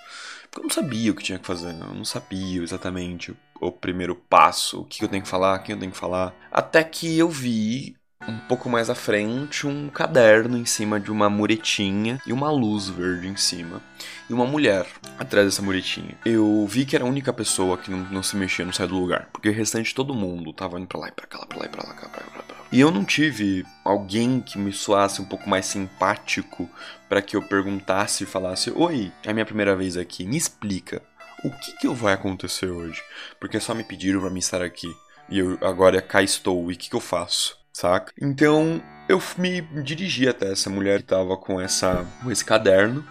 Porque 0.51 0.61
eu 0.61 0.63
não 0.65 0.71
sabia 0.71 1.13
o 1.13 1.15
que 1.15 1.23
tinha 1.23 1.39
que 1.39 1.47
fazer. 1.47 1.71
Eu 1.71 1.95
não 1.95 2.05
sabia 2.05 2.63
exatamente 2.63 3.37
o 3.61 3.73
primeiro 3.73 4.15
passo, 4.15 4.81
o 4.81 4.85
que 4.85 5.03
eu 5.03 5.09
tenho 5.09 5.23
que 5.23 5.29
falar, 5.29 5.59
quem 5.61 5.75
eu 5.75 5.79
tenho 5.79 5.93
que 5.93 5.99
falar. 5.99 6.35
Até 6.51 6.83
que 6.85 7.19
eu 7.19 7.29
vi 7.29 7.97
um 8.29 8.39
pouco 8.39 8.69
mais 8.69 8.89
à 8.89 8.95
frente 8.95 9.67
um 9.67 9.89
caderno 9.89 10.57
em 10.57 10.65
cima 10.65 10.99
de 10.99 11.11
uma 11.11 11.29
muretinha 11.29 12.21
e 12.27 12.33
uma 12.33 12.51
luz 12.51 12.89
verde 12.89 13.29
em 13.29 13.37
cima. 13.37 13.83
E 14.29 14.33
uma 14.33 14.47
mulher 14.47 14.87
atrás 15.19 15.47
dessa 15.47 15.63
muretinha. 15.63 16.17
Eu 16.25 16.67
vi 16.67 16.85
que 16.85 16.97
era 16.97 17.05
a 17.05 17.09
única 17.09 17.33
pessoa 17.33 17.79
que 17.79 17.91
não, 17.91 17.99
não 18.11 18.23
se 18.23 18.37
mexia, 18.37 18.65
não 18.65 18.73
saía 18.73 18.89
do 18.89 18.99
lugar. 18.99 19.29
Porque 19.33 19.49
o 19.49 19.53
restante 19.53 19.95
todo 19.95 20.15
mundo 20.15 20.53
tava 20.53 20.79
indo 20.79 20.87
pra 20.87 21.01
lá 21.01 21.09
e 21.09 21.13
pra 21.13 21.27
cá, 21.27 21.45
pra 21.47 21.59
lá 21.59 21.67
e 21.67 21.69
pra 21.69 21.87
lá, 21.87 21.95
pra 21.95 22.05
lá, 22.05 22.11
pra 22.11 22.25
lá. 22.25 22.43
Pra 22.43 22.57
lá. 22.57 22.65
E 22.73 22.81
eu 22.81 22.91
não 22.91 23.05
tive 23.05 23.65
alguém 23.85 24.41
que 24.41 24.59
me 24.59 24.73
soasse 24.73 25.21
um 25.23 25.25
pouco 25.25 25.49
mais 25.49 25.67
simpático 25.67 26.69
para 27.09 27.23
que 27.23 27.37
eu 27.37 27.43
perguntasse 27.43 28.25
e 28.25 28.27
falasse: 28.27 28.73
Oi, 28.75 29.13
é 29.23 29.31
a 29.31 29.35
minha 29.35 29.47
primeira 29.47 29.77
vez 29.77 29.97
aqui, 29.97 30.27
me 30.27 30.37
explica. 30.37 31.01
O 31.45 31.51
que, 31.51 31.73
que 31.79 31.89
vai 31.89 32.15
acontecer 32.15 32.67
hoje? 32.67 33.01
Porque 33.39 33.61
só 33.61 33.75
me 33.75 33.85
pediram 33.85 34.21
para 34.21 34.31
me 34.31 34.41
estar 34.41 34.63
aqui. 34.63 34.93
E 35.29 35.39
eu 35.39 35.59
agora 35.61 36.01
cá 36.01 36.23
estou, 36.23 36.71
e 36.71 36.75
o 36.75 36.77
que, 36.77 36.89
que 36.89 36.97
eu 36.97 37.01
faço? 37.01 37.57
Saca? 37.77 38.13
Então 38.21 38.83
eu 39.09 39.23
me 39.37 39.61
dirigi 39.83 40.27
até 40.27 40.51
essa 40.51 40.71
mulher 40.71 41.01
que 41.01 41.09
tava 41.09 41.37
com, 41.37 41.61
essa, 41.61 42.07
com 42.23 42.31
esse 42.31 42.45
caderno 42.45 43.07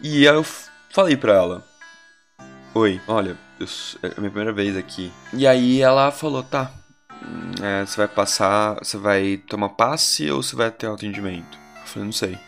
e 0.00 0.24
eu 0.24 0.44
falei 0.90 1.16
pra 1.16 1.32
ela: 1.32 1.64
Oi, 2.74 3.00
olha, 3.08 3.36
eu, 3.58 3.66
é 4.02 4.12
a 4.16 4.20
minha 4.20 4.30
primeira 4.30 4.52
vez 4.52 4.76
aqui. 4.76 5.10
E 5.32 5.46
aí 5.46 5.80
ela 5.80 6.12
falou: 6.12 6.42
Tá, 6.42 6.70
é, 7.62 7.86
você 7.86 7.96
vai 7.96 8.08
passar, 8.08 8.74
você 8.74 8.98
vai 8.98 9.38
tomar 9.48 9.70
passe 9.70 10.30
ou 10.30 10.42
você 10.42 10.54
vai 10.54 10.70
ter 10.70 10.88
atendimento? 10.88 11.58
Eu 11.80 11.86
falei: 11.86 12.04
Não 12.04 12.12
sei, 12.12 12.38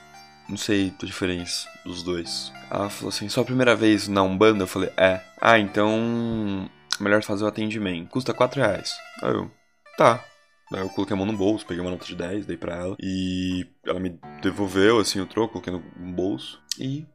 não 0.49 0.57
sei 0.59 0.93
a 1.03 1.07
diferença 1.07 1.67
dos 1.85 2.03
dois. 2.03 2.53
Ela 2.71 2.91
falou 2.91 3.09
assim: 3.09 3.29
Só 3.31 3.41
a 3.41 3.47
primeira 3.47 3.75
vez 3.75 4.07
na 4.07 4.23
Umbanda? 4.23 4.65
Eu 4.65 4.69
falei: 4.69 4.91
É. 4.99 5.23
Ah, 5.41 5.59
então. 5.59 6.69
Melhor 7.01 7.23
fazer 7.23 7.45
o 7.45 7.47
atendimento. 7.47 8.11
Custa 8.11 8.35
4 8.35 8.61
reais. 8.61 8.93
Aí 9.23 9.33
eu, 9.33 9.49
tá. 9.97 10.21
Aí 10.73 10.81
eu 10.81 10.89
coloquei 10.91 11.15
a 11.15 11.17
mão 11.17 11.27
no 11.27 11.37
bolso, 11.37 11.67
peguei 11.67 11.81
uma 11.81 11.91
nota 11.91 12.05
de 12.05 12.15
10, 12.15 12.47
dei 12.47 12.57
pra 12.57 12.77
ela. 12.77 12.97
E 13.01 13.67
ela 13.85 13.99
me 13.99 14.19
devolveu, 14.43 14.99
assim, 14.99 15.21
o 15.21 15.27
troco, 15.27 15.55
coloquei 15.55 15.73
no 15.73 16.13
bolso. 16.13 16.61
E 16.79 17.07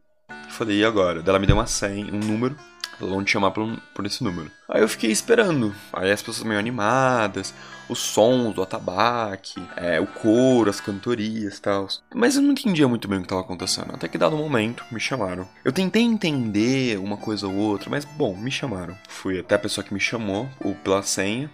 falei, 0.49 0.79
e 0.79 0.85
agora? 0.85 1.21
Daí 1.21 1.29
ela 1.29 1.39
me 1.39 1.47
deu 1.47 1.55
uma 1.55 1.67
senha, 1.67 2.11
um 2.11 2.19
número. 2.19 2.55
vão 2.99 3.23
te 3.23 3.31
chamar 3.31 3.51
por, 3.51 3.79
por 3.93 4.05
esse 4.05 4.23
número. 4.23 4.49
Aí 4.67 4.81
eu 4.81 4.87
fiquei 4.87 5.11
esperando. 5.11 5.73
Aí 5.91 6.11
as 6.11 6.21
pessoas 6.21 6.47
meio 6.47 6.59
animadas, 6.59 7.53
os 7.87 7.99
sons 7.99 8.55
do 8.55 8.61
atabaque, 8.63 9.61
é, 9.75 9.99
o 9.99 10.07
coro, 10.07 10.69
as 10.69 10.81
cantorias 10.81 11.57
e 11.57 11.61
tal. 11.61 11.87
Mas 12.13 12.35
eu 12.35 12.41
não 12.41 12.51
entendia 12.51 12.87
muito 12.87 13.07
bem 13.07 13.19
o 13.19 13.21
que 13.21 13.25
estava 13.25 13.41
acontecendo. 13.41 13.93
Até 13.93 14.07
que 14.07 14.17
dado 14.17 14.35
um 14.35 14.39
momento, 14.39 14.83
me 14.91 14.99
chamaram. 14.99 15.47
Eu 15.63 15.71
tentei 15.71 16.01
entender 16.01 16.97
uma 16.97 17.17
coisa 17.17 17.47
ou 17.47 17.55
outra, 17.55 17.89
mas 17.89 18.05
bom, 18.05 18.35
me 18.35 18.49
chamaram. 18.49 18.97
Fui 19.07 19.39
até 19.39 19.55
a 19.55 19.59
pessoa 19.59 19.83
que 19.83 19.93
me 19.93 19.99
chamou, 19.99 20.49
ou 20.59 20.73
pela 20.75 21.03
senha. 21.03 21.49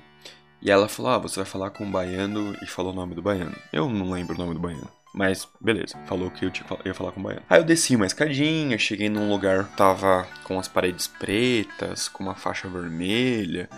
E 0.62 0.70
ela 0.70 0.88
falou: 0.88 1.12
Ah, 1.12 1.18
você 1.18 1.38
vai 1.38 1.46
falar 1.46 1.70
com 1.70 1.86
o 1.86 1.92
baiano 1.92 2.56
e 2.62 2.66
falou 2.66 2.92
o 2.92 2.96
nome 2.96 3.16
do 3.16 3.22
baiano. 3.22 3.56
Eu 3.72 3.89
não 3.89 4.12
lembro 4.12 4.36
o 4.36 4.38
nome 4.38 4.54
do 4.54 4.60
baiano. 4.60 4.89
Mas, 5.13 5.48
beleza, 5.60 5.98
falou 6.06 6.30
que 6.30 6.46
eu 6.46 6.51
ia 6.86 6.94
falar 6.94 7.12
com 7.12 7.20
o 7.20 7.24
baiano. 7.24 7.44
Aí 7.50 7.60
eu 7.60 7.63
desci 7.63 7.96
uma 7.96 8.06
escadinha, 8.06 8.78
cheguei 8.78 9.10
num 9.10 9.30
lugar 9.30 9.68
tava 9.75 10.28
com 10.44 10.60
as 10.60 10.68
paredes 10.68 11.08
pretas, 11.08 12.08
com 12.08 12.24
uma 12.24 12.36
faixa 12.36 12.68
vermelha 12.68 13.70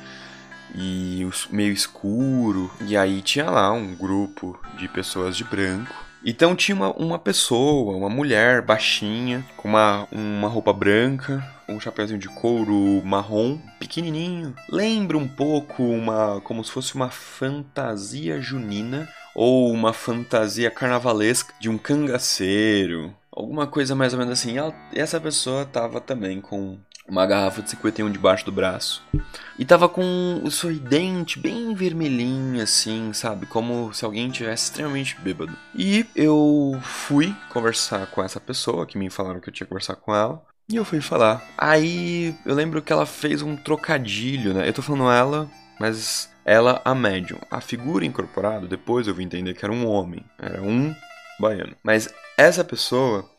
e 0.76 1.28
meio 1.50 1.72
escuro. 1.72 2.70
E 2.82 2.98
aí 2.98 3.22
tinha 3.22 3.50
lá 3.50 3.72
um 3.72 3.96
grupo 3.96 4.60
de 4.78 4.88
pessoas 4.88 5.38
de 5.38 5.44
branco. 5.44 6.11
Então 6.24 6.56
tinha 6.56 6.76
uma, 6.76 6.92
uma 6.94 7.20
pessoa, 7.20 7.98
uma 7.98 8.10
mulher 8.10 8.62
baixinha, 8.62 9.44
com 9.58 9.70
uma, 9.70 10.08
uma 10.12 10.48
roupa 10.48 10.72
branca, 10.72 11.44
um 11.68 11.80
chapéuzinho 11.80 12.20
de 12.20 12.30
couro 12.30 13.02
marrom, 13.04 13.58
pequenininho. 13.80 14.56
Lembra 14.70 15.18
um 15.18 15.28
pouco 15.28 15.84
uma 15.84 16.40
como 16.42 16.64
se 16.64 16.72
fosse 16.72 16.94
uma 16.94 17.10
fantasia 17.10 18.40
junina 18.40 19.10
ou 19.34 19.72
uma 19.72 19.94
fantasia 19.94 20.70
carnavalesca 20.70 21.54
de 21.60 21.70
um 21.70 21.78
cangaceiro. 21.78 23.14
Alguma 23.32 23.66
coisa 23.66 23.96
mais 23.96 24.14
ou 24.14 24.20
menos 24.20 24.34
assim. 24.34 24.56
E 24.94 25.00
essa 25.00 25.20
pessoa 25.20 25.66
tava 25.66 26.02
também 26.02 26.42
com 26.42 26.78
uma 27.08 27.26
garrafa 27.26 27.62
de 27.62 27.70
51 27.72 28.12
debaixo 28.12 28.46
do 28.46 28.52
braço. 28.52 29.04
E 29.58 29.66
tava 29.66 29.90
com 29.90 30.42
o 30.44 30.50
sorridente 30.50 31.40
bem 31.40 31.74
vermelhinho, 31.74 32.62
assim, 32.62 33.12
sabe? 33.14 33.46
Como 33.46 33.94
se 33.94 34.06
alguém 34.06 34.30
tivesse 34.30 34.66
extremamente 34.66 35.18
bêbado. 35.20 35.56
E 35.76 36.06
eu 36.16 36.80
fui 36.82 37.36
conversar 37.50 38.08
com 38.08 38.24
essa 38.24 38.40
pessoa, 38.40 38.86
que 38.86 38.98
me 38.98 39.10
falaram 39.10 39.40
que 39.40 39.50
eu 39.50 39.54
tinha 39.54 39.66
que 39.66 39.70
conversar 39.70 39.96
com 39.96 40.16
ela. 40.16 40.42
E 40.70 40.76
eu 40.76 40.86
fui 40.86 41.02
falar. 41.02 41.44
Aí 41.58 42.34
eu 42.46 42.56
lembro 42.56 42.82
que 42.82 42.94
ela 42.94 43.06
fez 43.06 43.42
um 43.42 43.56
trocadilho, 43.56 44.54
né? 44.54 44.68
Eu 44.68 44.74
tô 44.74 44.82
falando 44.82 45.12
ela, 45.12 45.50
mas 45.80 46.30
ela 46.46 46.82
a 46.86 46.96
médium. 46.96 47.40
A 47.50 47.60
figura 47.60 48.06
incorporada, 48.06 48.68
depois 48.68 49.08
eu 49.08 49.14
vim 49.14 49.26
entender 49.26 49.54
que 49.54 49.66
era 49.66 49.74
um 49.74 49.88
homem. 49.88 50.24
Era 50.40 50.62
um 50.62 50.96
baiano. 51.40 51.76
Mas 51.84 52.10
essa 52.38 52.64
pessoa 52.64 53.30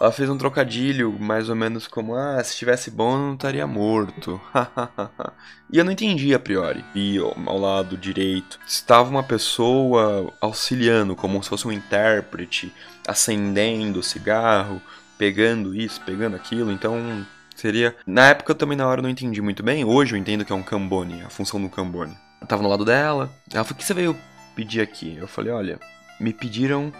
ela 0.00 0.10
fez 0.10 0.30
um 0.30 0.38
trocadilho 0.38 1.14
mais 1.20 1.50
ou 1.50 1.54
menos 1.54 1.86
como: 1.86 2.14
ah, 2.14 2.42
se 2.42 2.52
estivesse 2.52 2.90
bom 2.90 3.12
eu 3.12 3.18
não 3.18 3.34
estaria 3.34 3.66
morto. 3.66 4.40
e 5.70 5.76
eu 5.76 5.84
não 5.84 5.92
entendi 5.92 6.32
a 6.34 6.38
priori. 6.38 6.82
E 6.94 7.18
ao 7.18 7.58
lado 7.58 7.98
direito 7.98 8.58
estava 8.66 9.10
uma 9.10 9.22
pessoa 9.22 10.32
auxiliando, 10.40 11.14
como 11.14 11.42
se 11.42 11.50
fosse 11.50 11.68
um 11.68 11.72
intérprete, 11.72 12.72
acendendo 13.06 14.00
o 14.00 14.02
cigarro, 14.02 14.80
pegando 15.18 15.74
isso, 15.74 16.00
pegando 16.00 16.34
aquilo. 16.34 16.72
Então 16.72 17.26
seria. 17.54 17.94
Na 18.06 18.28
época 18.28 18.52
eu 18.52 18.56
também 18.56 18.78
na 18.78 18.88
hora 18.88 19.02
não 19.02 19.10
entendi 19.10 19.42
muito 19.42 19.62
bem. 19.62 19.84
Hoje 19.84 20.14
eu 20.14 20.18
entendo 20.18 20.46
que 20.46 20.52
é 20.52 20.56
um 20.56 20.62
cambone, 20.62 21.22
a 21.22 21.28
função 21.28 21.60
do 21.60 21.68
cambone. 21.68 22.16
Eu 22.40 22.46
tava 22.46 22.62
no 22.62 22.70
lado 22.70 22.86
dela. 22.86 23.30
Ela 23.52 23.64
falou: 23.64 23.76
o 23.76 23.78
que 23.78 23.84
você 23.84 23.92
veio 23.92 24.16
pedir 24.56 24.80
aqui? 24.80 25.14
Eu 25.18 25.28
falei: 25.28 25.52
olha, 25.52 25.78
me 26.18 26.32
pediram 26.32 26.90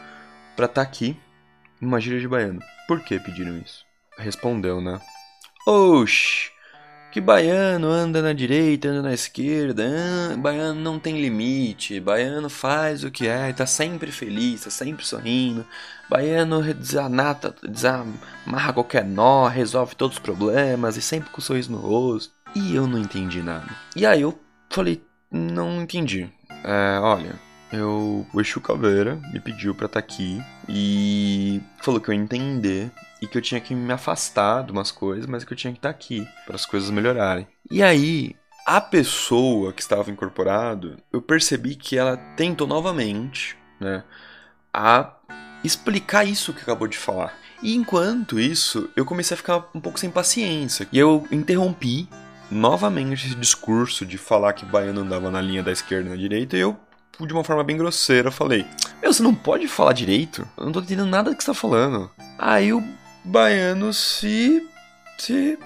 pra 0.55 0.67
estar 0.67 0.83
tá 0.83 0.87
aqui 0.87 1.17
numa 1.80 2.00
gíria 2.00 2.20
de 2.20 2.28
baiano. 2.28 2.60
Por 2.87 3.00
que 3.00 3.18
pediram 3.18 3.56
isso? 3.58 3.84
Respondeu, 4.18 4.80
né? 4.80 5.00
Oxi, 5.66 6.50
que 7.10 7.20
baiano 7.20 7.88
anda 7.88 8.22
na 8.22 8.32
direita, 8.32 8.88
anda 8.88 9.02
na 9.02 9.12
esquerda, 9.12 9.84
ah, 9.84 10.37
baiano 10.37 10.80
não 10.80 10.99
tem 10.99 11.20
limite, 11.20 11.99
baiano 11.99 12.49
faz 12.49 13.02
o 13.02 13.10
que 13.10 13.26
é, 13.26 13.52
tá 13.52 13.66
sempre 13.66 14.12
feliz, 14.12 14.62
tá 14.62 14.70
sempre 14.70 15.04
sorrindo, 15.04 15.66
baiano 16.08 16.62
desanata, 16.75 17.54
desamarra 17.68 18.72
qualquer 18.72 19.04
nó, 19.04 19.49
resolve 19.49 19.96
todos 19.96 20.16
os 20.16 20.22
problemas 20.22 20.96
e 20.96 21.02
sempre 21.02 21.30
com 21.30 21.38
um 21.38 21.44
sorriso 21.44 21.72
no 21.72 21.78
rosto. 21.78 22.32
E 22.54 22.75
eu 22.75 22.87
não 22.87 22.99
entendi 22.99 23.42
nada. 23.42 23.68
E 23.94 24.04
aí 24.04 24.22
eu 24.22 24.38
falei, 24.68 25.02
não 25.30 25.82
entendi. 25.82 26.28
É, 26.64 26.99
olha, 27.00 27.34
eu, 27.73 28.27
o 28.33 28.41
Exu 28.41 28.61
Caveira 28.61 29.21
me 29.33 29.41
pediu 29.41 29.75
pra 29.75 29.87
estar 29.87 30.00
tá 30.00 30.05
aqui 30.05 30.43
e 30.69 31.61
falou 31.81 32.00
que 32.00 32.09
eu 32.09 32.15
ia 32.15 32.21
entender 32.21 32.91
e 33.23 33.27
que 33.27 33.37
eu 33.37 33.43
tinha 33.43 33.61
que 33.61 33.75
me 33.75 33.93
afastar 33.93 34.65
de 34.65 34.73
umas 34.73 34.91
coisas, 34.91 35.27
mas 35.27 35.45
que 35.45 35.53
eu 35.53 35.57
tinha 35.57 35.73
que 35.73 35.79
estar 35.79 35.91
tá 35.91 35.95
aqui 35.95 36.27
para 36.47 36.57
as 36.57 36.67
coisas 36.67 36.91
melhorarem. 36.91 37.47
E 37.71 37.83
aí, 37.83 38.35
a 38.67 38.81
pessoa 38.81 39.73
que 39.73 39.83
estava 39.83 40.11
incorporado, 40.11 40.97
eu 41.12 41.21
percebi 41.21 41.75
que 41.75 41.97
ela 41.97 42.17
tentou 42.17 42.67
novamente, 42.67 43.57
né, 43.79 44.03
a 44.73 45.15
explicar 45.62 46.25
isso 46.25 46.53
que 46.53 46.62
acabou 46.62 46.89
de 46.89 46.99
falar. 46.99 47.39
E 47.62 47.75
enquanto 47.75 48.41
isso, 48.41 48.89
eu 48.97 49.05
comecei 49.05 49.35
a 49.35 49.39
ficar 49.39 49.69
um 49.75 49.81
pouco 49.81 50.00
sem 50.00 50.11
paciência. 50.11 50.89
E 50.91 50.99
eu 50.99 51.27
interrompi 51.31 52.09
novamente 52.50 53.27
esse 53.27 53.35
discurso 53.35 54.07
de 54.07 54.17
falar 54.17 54.55
que 54.55 54.65
baiano 54.65 55.03
andava 55.03 55.31
na 55.31 55.41
linha 55.41 55.62
da 55.62 55.71
esquerda 55.71 56.09
e 56.09 56.11
na 56.11 56.17
direita, 56.17 56.57
e 56.57 56.61
eu 56.61 56.77
Tipo, 57.21 57.27
de 57.27 57.35
uma 57.35 57.45
forma 57.45 57.62
bem 57.62 57.77
grosseira, 57.77 58.31
falei: 58.31 58.65
Meu, 59.03 59.12
você 59.12 59.23
não 59.23 59.35
pode 59.35 59.69
falar 59.69 59.93
direito? 59.93 60.49
Eu 60.57 60.65
não 60.65 60.73
tô 60.73 60.81
entendendo 60.81 61.09
nada 61.09 61.35
que 61.35 61.43
você 61.43 61.50
tá 61.50 61.55
falando. 61.55 62.11
Aí 62.39 62.73
o 62.73 62.83
baiano 63.23 63.93
se. 63.93 64.67
se 65.19 65.59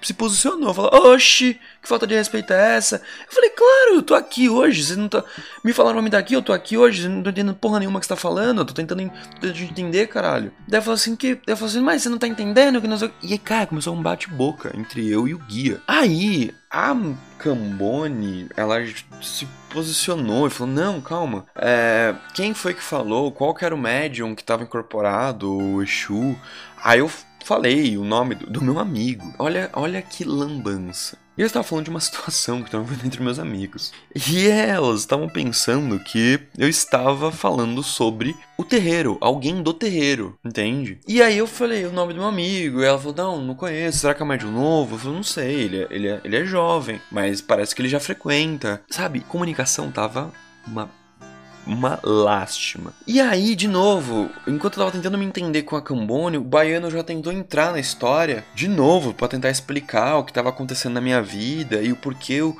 se 0.00 0.14
posicionou, 0.14 0.72
falou, 0.72 1.12
oxi, 1.12 1.58
que 1.82 1.88
falta 1.88 2.06
de 2.06 2.14
respeito 2.14 2.52
é 2.52 2.76
essa? 2.76 2.96
Eu 2.96 3.34
falei, 3.34 3.50
claro, 3.50 3.94
eu 3.96 4.02
tô 4.02 4.14
aqui 4.14 4.48
hoje, 4.48 4.84
você 4.84 4.96
não 4.96 5.08
tá. 5.08 5.24
Me 5.64 5.72
falaram 5.72 5.96
pra 5.96 6.02
mim 6.02 6.10
daqui, 6.10 6.34
eu 6.34 6.42
tô 6.42 6.52
aqui 6.52 6.76
hoje, 6.76 7.08
não 7.08 7.22
tô 7.22 7.30
entendendo 7.30 7.56
porra 7.56 7.80
nenhuma 7.80 7.98
que 7.98 8.06
você 8.06 8.14
tá 8.14 8.16
falando, 8.16 8.58
eu 8.60 8.64
tô 8.64 8.74
tentando, 8.74 9.10
entender, 9.42 10.06
caralho. 10.06 10.52
Daí 10.66 10.80
falou 10.80 10.94
assim 10.94 11.16
que. 11.16 11.40
Daí 11.46 11.56
falou 11.56 11.70
assim, 11.70 11.80
mas 11.80 12.02
você 12.02 12.08
não 12.08 12.18
tá 12.18 12.28
entendendo 12.28 12.80
que 12.80 12.88
nós. 12.88 13.02
E 13.02 13.32
aí, 13.32 13.38
cara, 13.38 13.66
começou 13.66 13.94
um 13.94 14.02
bate-boca 14.02 14.72
entre 14.76 15.08
eu 15.08 15.26
e 15.26 15.34
o 15.34 15.38
guia. 15.38 15.80
Aí, 15.86 16.54
a 16.70 16.94
Cambone, 17.38 18.48
ela 18.56 18.76
se 19.22 19.46
posicionou 19.70 20.46
e 20.46 20.50
falou: 20.50 20.72
Não, 20.72 21.00
calma. 21.00 21.46
É, 21.56 22.14
quem 22.34 22.54
foi 22.54 22.74
que 22.74 22.82
falou? 22.82 23.32
Qual 23.32 23.54
que 23.54 23.64
era 23.64 23.74
o 23.74 23.78
médium 23.78 24.34
que 24.34 24.42
estava 24.42 24.62
incorporado? 24.62 25.50
O 25.50 25.82
Exu? 25.82 26.36
Aí 26.82 27.00
eu 27.00 27.10
falei 27.48 27.96
o 27.96 28.04
nome 28.04 28.34
do, 28.34 28.46
do 28.46 28.62
meu 28.62 28.78
amigo. 28.78 29.32
Olha, 29.38 29.70
olha 29.72 30.02
que 30.02 30.22
lambança. 30.22 31.16
E 31.34 31.40
eu 31.40 31.46
estava 31.46 31.64
falando 31.64 31.84
de 31.84 31.90
uma 31.90 32.00
situação 32.00 32.60
que 32.60 32.68
estava 32.68 32.84
vendo 32.84 33.06
entre 33.06 33.22
meus 33.22 33.38
amigos. 33.38 33.90
E 34.28 34.48
elas 34.48 35.00
estavam 35.00 35.30
pensando 35.30 35.98
que 35.98 36.38
eu 36.58 36.68
estava 36.68 37.32
falando 37.32 37.82
sobre 37.82 38.36
o 38.58 38.64
terreiro, 38.64 39.16
alguém 39.18 39.62
do 39.62 39.72
terreiro, 39.72 40.38
entende? 40.44 40.98
E 41.08 41.22
aí 41.22 41.38
eu 41.38 41.46
falei 41.46 41.86
o 41.86 41.92
nome 41.92 42.12
do 42.12 42.18
meu 42.18 42.28
amigo, 42.28 42.82
e 42.82 42.84
ela 42.84 42.98
falou: 42.98 43.16
Não, 43.16 43.40
não 43.40 43.54
conheço, 43.54 44.00
será 44.00 44.12
que 44.12 44.22
é 44.22 44.26
mais 44.26 44.40
de 44.40 44.46
um 44.46 44.52
novo? 44.52 44.96
Eu 44.96 44.98
falei: 44.98 45.16
Não 45.16 45.22
sei, 45.22 45.54
ele 45.54 45.78
é, 45.78 45.86
ele, 45.90 46.08
é, 46.08 46.20
ele 46.24 46.36
é 46.36 46.44
jovem, 46.44 47.00
mas 47.10 47.40
parece 47.40 47.74
que 47.74 47.80
ele 47.80 47.88
já 47.88 47.98
frequenta. 48.00 48.82
Sabe, 48.90 49.20
comunicação 49.20 49.90
tava 49.90 50.30
uma 50.66 50.90
uma 51.68 52.00
lástima. 52.02 52.92
E 53.06 53.20
aí, 53.20 53.54
de 53.54 53.68
novo, 53.68 54.30
enquanto 54.46 54.74
eu 54.74 54.84
tava 54.84 54.90
tentando 54.90 55.18
me 55.18 55.24
entender 55.24 55.62
com 55.62 55.76
a 55.76 55.82
Cambone, 55.82 56.38
o 56.38 56.44
baiano 56.44 56.90
já 56.90 57.02
tentou 57.02 57.32
entrar 57.32 57.72
na 57.72 57.78
história 57.78 58.44
de 58.54 58.66
novo 58.66 59.12
para 59.12 59.28
tentar 59.28 59.50
explicar 59.50 60.16
o 60.16 60.24
que 60.24 60.30
estava 60.30 60.48
acontecendo 60.48 60.94
na 60.94 61.00
minha 61.00 61.22
vida 61.22 61.82
e 61.82 61.92
o 61.92 61.96
porquê 61.96 62.40
o, 62.40 62.56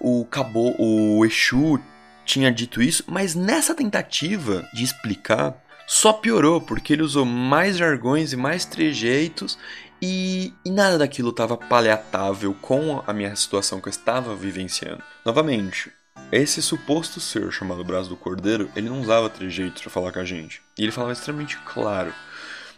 o 0.00 0.26
Cabo, 0.26 0.74
o 0.78 1.24
Exu 1.24 1.80
tinha 2.24 2.52
dito 2.52 2.82
isso, 2.82 3.04
mas 3.06 3.34
nessa 3.34 3.74
tentativa 3.74 4.68
de 4.72 4.84
explicar, 4.84 5.54
só 5.86 6.12
piorou, 6.12 6.60
porque 6.60 6.92
ele 6.92 7.02
usou 7.02 7.24
mais 7.24 7.76
jargões 7.76 8.32
e 8.32 8.36
mais 8.36 8.64
trejeitos 8.64 9.58
e, 10.00 10.54
e, 10.64 10.70
nada 10.70 10.98
daquilo 10.98 11.30
estava 11.30 11.56
paliatável 11.56 12.54
com 12.54 13.02
a 13.06 13.12
minha 13.12 13.34
situação 13.36 13.80
que 13.80 13.88
eu 13.88 13.90
estava 13.90 14.34
vivenciando. 14.34 15.02
Novamente, 15.24 15.92
esse 16.32 16.62
suposto 16.62 17.20
ser 17.20 17.50
chamado 17.50 17.84
Braço 17.84 18.08
do 18.08 18.16
Cordeiro, 18.16 18.70
ele 18.76 18.88
não 18.88 19.00
usava 19.00 19.28
trejeitos 19.28 19.82
para 19.82 19.90
falar 19.90 20.12
com 20.12 20.20
a 20.20 20.24
gente. 20.24 20.62
E 20.78 20.82
ele 20.82 20.92
falava 20.92 21.12
extremamente 21.12 21.56
claro. 21.58 22.12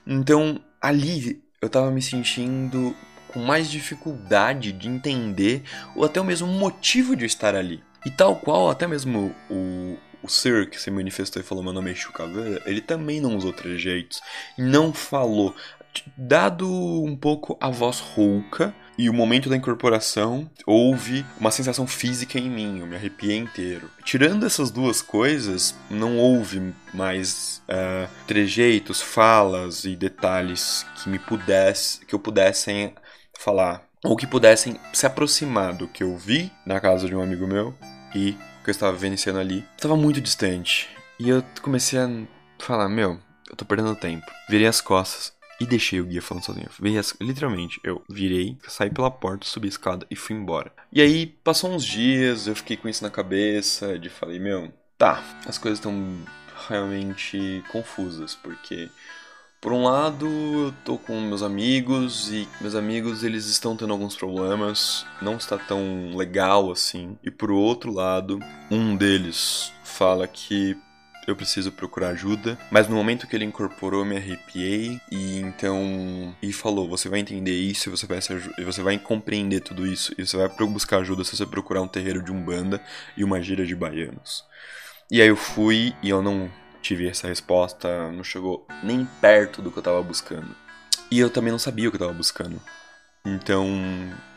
Então, 0.06 0.60
ali 0.80 1.42
eu 1.60 1.68
tava 1.68 1.90
me 1.90 2.00
sentindo 2.00 2.96
com 3.28 3.40
mais 3.40 3.70
dificuldade 3.70 4.72
de 4.72 4.88
entender 4.88 5.62
ou 5.94 6.04
até 6.04 6.20
o 6.20 6.24
mesmo 6.24 6.46
motivo 6.46 7.14
de 7.14 7.24
eu 7.24 7.26
estar 7.26 7.54
ali. 7.54 7.82
E 8.04 8.10
tal 8.10 8.36
qual 8.36 8.70
até 8.70 8.86
mesmo 8.86 9.34
o, 9.48 9.96
o 10.22 10.28
ser 10.28 10.68
que 10.68 10.80
se 10.80 10.90
manifestou 10.90 11.40
e 11.40 11.44
falou 11.44 11.62
meu 11.62 11.72
nome 11.72 11.92
é 11.92 11.94
Chucaveira, 11.94 12.62
ele 12.66 12.80
também 12.80 13.20
não 13.20 13.36
usou 13.36 13.52
trejeitos 13.52 14.20
não 14.58 14.92
falou. 14.92 15.54
Dado 16.16 16.68
um 16.68 17.14
pouco 17.14 17.56
a 17.60 17.68
voz 17.68 18.00
rouca 18.00 18.74
e 18.96 19.08
o 19.08 19.14
momento 19.14 19.48
da 19.48 19.56
incorporação, 19.56 20.50
houve 20.66 21.24
uma 21.38 21.50
sensação 21.50 21.86
física 21.86 22.38
em 22.38 22.50
mim, 22.50 22.80
eu 22.80 22.86
me 22.86 22.96
arrepiei 22.96 23.36
inteiro. 23.36 23.90
Tirando 24.04 24.46
essas 24.46 24.70
duas 24.70 25.00
coisas, 25.00 25.74
não 25.90 26.18
houve 26.18 26.72
mais 26.92 27.62
uh, 27.68 28.08
trejeitos, 28.26 29.00
falas 29.00 29.84
e 29.84 29.96
detalhes 29.96 30.86
que 30.96 31.08
me 31.08 31.18
pudesse, 31.18 32.04
que 32.04 32.14
eu 32.14 32.18
pudesse 32.18 32.92
falar 33.38 33.82
ou 34.04 34.16
que 34.16 34.26
pudessem 34.26 34.78
se 34.92 35.06
aproximar 35.06 35.72
do 35.72 35.86
que 35.88 36.02
eu 36.02 36.16
vi 36.16 36.52
na 36.66 36.80
casa 36.80 37.06
de 37.06 37.14
um 37.14 37.22
amigo 37.22 37.46
meu 37.46 37.74
e 38.14 38.30
o 38.60 38.64
que 38.64 38.70
eu 38.70 38.72
estava 38.72 38.92
vivenciando 38.92 39.38
ali. 39.38 39.64
Estava 39.76 39.96
muito 39.96 40.20
distante. 40.20 40.88
E 41.18 41.28
eu 41.28 41.42
comecei 41.60 41.98
a 41.98 42.08
falar: 42.58 42.88
Meu, 42.88 43.18
eu 43.48 43.56
tô 43.56 43.64
perdendo 43.64 43.94
tempo. 43.94 44.26
Virei 44.48 44.66
as 44.66 44.80
costas 44.80 45.32
e 45.62 45.66
deixei 45.66 46.00
o 46.00 46.04
guia 46.04 46.20
falando 46.20 46.44
sozinho. 46.44 46.68
Literalmente, 47.20 47.80
eu 47.84 48.02
virei, 48.10 48.58
saí 48.66 48.90
pela 48.90 49.12
porta, 49.12 49.46
subi 49.46 49.68
a 49.68 49.70
escada 49.70 50.06
e 50.10 50.16
fui 50.16 50.34
embora. 50.34 50.72
E 50.92 51.00
aí, 51.00 51.26
passou 51.44 51.70
uns 51.70 51.84
dias, 51.84 52.48
eu 52.48 52.56
fiquei 52.56 52.76
com 52.76 52.88
isso 52.88 53.04
na 53.04 53.10
cabeça, 53.10 53.96
de 53.96 54.08
falei: 54.08 54.40
Meu, 54.40 54.72
tá, 54.98 55.22
as 55.46 55.58
coisas 55.58 55.78
estão 55.78 56.18
realmente 56.68 57.62
confusas, 57.70 58.34
porque 58.34 58.90
por 59.60 59.72
um 59.72 59.84
lado, 59.84 60.26
eu 60.26 60.74
tô 60.84 60.98
com 60.98 61.20
meus 61.20 61.44
amigos 61.44 62.32
e 62.32 62.48
meus 62.60 62.74
amigos 62.74 63.22
eles 63.22 63.46
estão 63.46 63.76
tendo 63.76 63.92
alguns 63.92 64.16
problemas, 64.16 65.06
não 65.20 65.36
está 65.36 65.56
tão 65.56 66.16
legal 66.16 66.72
assim. 66.72 67.16
E 67.22 67.30
por 67.30 67.52
outro 67.52 67.92
lado, 67.92 68.40
um 68.68 68.96
deles 68.96 69.72
fala 69.84 70.26
que 70.26 70.76
eu 71.26 71.36
preciso 71.36 71.70
procurar 71.70 72.08
ajuda, 72.08 72.58
mas 72.70 72.88
no 72.88 72.96
momento 72.96 73.26
que 73.26 73.36
ele 73.36 73.44
incorporou, 73.44 74.00
eu 74.00 74.06
me 74.06 74.16
arrepiei 74.16 75.00
e 75.10 75.38
então 75.38 76.34
e 76.42 76.52
falou: 76.52 76.88
"Você 76.88 77.08
vai 77.08 77.20
entender 77.20 77.52
isso, 77.52 77.90
você 77.90 78.06
vai 78.06 78.18
você 78.64 78.82
vai 78.82 78.98
compreender 78.98 79.60
tudo 79.60 79.86
isso 79.86 80.12
e 80.18 80.26
você 80.26 80.36
vai 80.36 80.48
buscar 80.66 80.98
ajuda 80.98 81.24
se 81.24 81.36
você 81.36 81.46
procurar 81.46 81.82
um 81.82 81.88
terreiro 81.88 82.22
de 82.22 82.32
umbanda 82.32 82.80
e 83.16 83.24
uma 83.24 83.42
gira 83.42 83.64
de 83.64 83.74
baianos". 83.74 84.44
E 85.10 85.20
aí 85.20 85.28
eu 85.28 85.36
fui 85.36 85.94
e 86.02 86.08
eu 86.08 86.22
não 86.22 86.50
tive 86.80 87.06
essa 87.06 87.28
resposta, 87.28 88.10
não 88.12 88.24
chegou 88.24 88.66
nem 88.82 89.04
perto 89.20 89.62
do 89.62 89.70
que 89.70 89.78
eu 89.78 89.82
tava 89.82 90.02
buscando. 90.02 90.54
E 91.10 91.18
eu 91.18 91.30
também 91.30 91.52
não 91.52 91.58
sabia 91.58 91.88
o 91.88 91.92
que 91.92 91.96
eu 91.96 92.00
tava 92.06 92.12
buscando. 92.12 92.60
Então, 93.24 93.68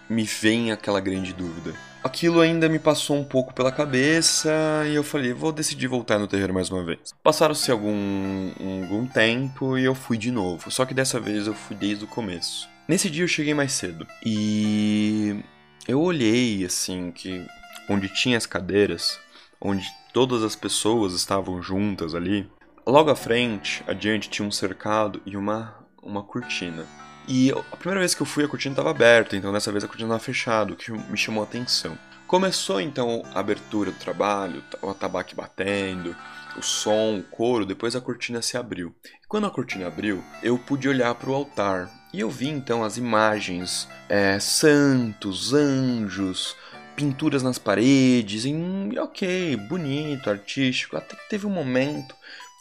me 0.10 0.24
vem 0.24 0.72
aquela 0.72 1.00
grande 1.00 1.34
dúvida. 1.34 1.74
Aquilo 2.04 2.40
ainda 2.40 2.70
me 2.70 2.78
passou 2.78 3.18
um 3.18 3.24
pouco 3.24 3.54
pela 3.54 3.72
cabeça 3.72 4.52
e 4.88 4.94
eu 4.94 5.04
falei, 5.04 5.34
vou 5.34 5.52
decidir 5.52 5.88
voltar 5.88 6.20
no 6.20 6.28
terreiro 6.28 6.54
mais 6.54 6.70
uma 6.70 6.84
vez. 6.84 7.00
Passaram-se 7.24 7.72
algum, 7.72 8.52
algum 8.60 9.08
tempo 9.08 9.76
e 9.78 9.84
eu 9.84 9.96
fui 9.96 10.18
de 10.18 10.30
novo, 10.30 10.70
só 10.70 10.86
que 10.86 10.94
dessa 10.94 11.20
vez 11.20 11.48
eu 11.48 11.56
fui 11.56 11.76
desde 11.76 12.04
o 12.04 12.08
começo. 12.08 12.70
Nesse 12.88 13.10
dia 13.10 13.24
eu 13.24 13.28
cheguei 13.28 13.56
mais 13.56 13.72
cedo 13.72 14.06
e 14.24 15.44
eu 15.88 16.00
olhei 16.00 16.64
assim 16.64 17.12
que 17.12 17.44
onde 17.90 18.08
tinha 18.08 18.38
as 18.38 18.46
cadeiras, 18.46 19.20
onde 19.60 19.88
todas 20.14 20.44
as 20.44 20.56
pessoas 20.56 21.14
estavam 21.14 21.62
juntas 21.62 22.14
ali. 22.14 22.48
Logo 22.86 23.10
à 23.10 23.16
frente, 23.16 23.84
adiante, 23.88 24.30
tinha 24.30 24.48
um 24.48 24.52
cercado 24.52 25.20
e 25.26 25.36
uma, 25.36 25.76
uma 26.04 26.22
cortina. 26.22 26.86
E 27.28 27.52
a 27.52 27.76
primeira 27.76 28.00
vez 28.00 28.14
que 28.14 28.22
eu 28.22 28.26
fui, 28.26 28.44
a 28.44 28.48
cortina 28.48 28.74
estava 28.74 28.92
aberta, 28.92 29.36
então 29.36 29.52
dessa 29.52 29.72
vez 29.72 29.84
a 29.84 29.88
cortina 29.88 30.10
estava 30.10 30.24
fechada, 30.24 30.74
o 30.74 30.76
que 30.76 30.92
me 30.92 31.18
chamou 31.18 31.44
a 31.44 31.48
atenção. 31.48 31.98
Começou 32.28 32.80
então 32.82 33.24
a 33.34 33.40
abertura 33.40 33.92
do 33.92 33.98
trabalho, 33.98 34.64
o 34.82 34.90
atabaque 34.90 35.36
batendo, 35.36 36.16
o 36.58 36.62
som, 36.62 37.18
o 37.18 37.24
coro, 37.24 37.66
depois 37.66 37.96
a 37.96 38.02
cortina 38.02 38.42
se 38.42 38.58
abriu. 38.58 38.94
E 39.24 39.28
quando 39.28 39.48
a 39.48 39.52
cortina 39.52 39.88
abriu, 39.88 40.24
eu 40.42 40.58
pude 40.58 40.88
olhar 40.88 41.14
para 41.16 41.30
o 41.30 41.36
altar 41.36 41.90
e 42.14 42.20
eu 42.20 42.30
vi 42.30 42.48
então 42.48 42.84
as 42.84 42.98
imagens, 42.98 43.88
é, 44.08 44.40
santos, 44.40 45.54
anjos, 45.54 46.56
pinturas 46.96 47.44
nas 47.44 47.60
paredes, 47.60 48.46
em 48.46 48.98
ok, 48.98 49.56
bonito, 49.58 50.30
artístico. 50.30 50.96
Até 50.98 51.16
que 51.16 51.30
teve 51.30 51.46
um 51.46 51.52
momento 51.52 52.16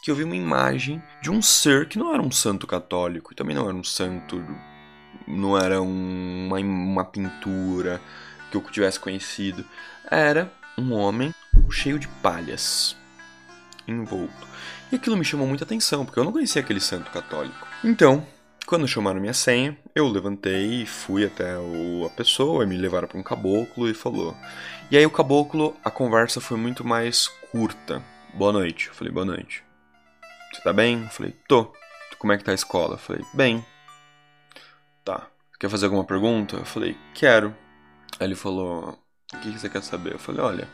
que 0.05 0.11
eu 0.11 0.15
vi 0.15 0.23
uma 0.23 0.35
imagem 0.35 1.01
de 1.19 1.31
um 1.31 1.41
ser 1.41 1.87
que 1.87 1.97
não 1.97 2.13
era 2.13 2.21
um 2.21 2.29
santo 2.29 2.67
católico 2.67 3.33
e 3.33 3.35
também 3.35 3.55
não 3.55 3.67
era 3.67 3.75
um 3.75 3.83
santo, 3.83 4.45
não 5.27 5.57
era 5.57 5.81
uma, 5.81 6.59
uma 6.59 7.03
pintura 7.03 7.99
que 8.51 8.55
eu 8.55 8.61
tivesse 8.61 8.99
conhecido. 8.99 9.65
Era 10.11 10.53
um 10.77 10.93
homem 10.93 11.33
cheio 11.71 11.97
de 11.97 12.07
palhas, 12.07 12.95
envolto. 13.87 14.47
E 14.91 14.95
aquilo 14.95 15.17
me 15.17 15.25
chamou 15.25 15.47
muita 15.47 15.63
atenção, 15.63 16.05
porque 16.05 16.19
eu 16.19 16.23
não 16.23 16.31
conhecia 16.31 16.61
aquele 16.61 16.79
santo 16.79 17.09
católico. 17.09 17.65
Então, 17.83 18.23
quando 18.67 18.87
chamaram 18.87 19.19
minha 19.19 19.33
senha, 19.33 19.75
eu 19.95 20.07
levantei 20.07 20.83
e 20.83 20.85
fui 20.85 21.25
até 21.25 21.57
o, 21.57 22.05
a 22.05 22.11
pessoa, 22.11 22.63
e 22.63 22.67
me 22.67 22.77
levaram 22.77 23.07
para 23.07 23.17
um 23.17 23.23
caboclo 23.23 23.89
e 23.89 23.95
falou. 23.95 24.37
E 24.91 24.97
aí 24.97 25.05
o 25.07 25.09
caboclo, 25.09 25.75
a 25.83 25.89
conversa 25.89 26.39
foi 26.39 26.57
muito 26.57 26.85
mais 26.85 27.27
curta. 27.51 28.03
Boa 28.35 28.53
noite. 28.53 28.89
Eu 28.89 28.93
falei, 28.93 29.11
boa 29.11 29.25
noite. 29.25 29.65
Você 30.55 30.61
tá 30.61 30.71
bem? 30.71 31.03
Eu 31.03 31.09
falei, 31.09 31.35
tô. 31.49 31.73
Como 32.17 32.31
é 32.31 32.37
que 32.37 32.43
tá 32.43 32.51
a 32.51 32.55
escola? 32.55 32.93
Eu 32.93 32.97
falei, 32.97 33.21
bem. 33.33 33.65
Tá. 35.03 35.27
Quer 35.59 35.69
fazer 35.69 35.85
alguma 35.85 36.05
pergunta? 36.05 36.55
Eu 36.55 36.65
falei, 36.65 36.97
quero. 37.13 37.53
Aí 38.17 38.25
ele 38.25 38.35
falou, 38.35 38.97
o 39.33 39.37
que 39.39 39.51
você 39.51 39.69
quer 39.69 39.83
saber? 39.83 40.13
Eu 40.13 40.19
falei, 40.19 40.41
olha, 40.41 40.69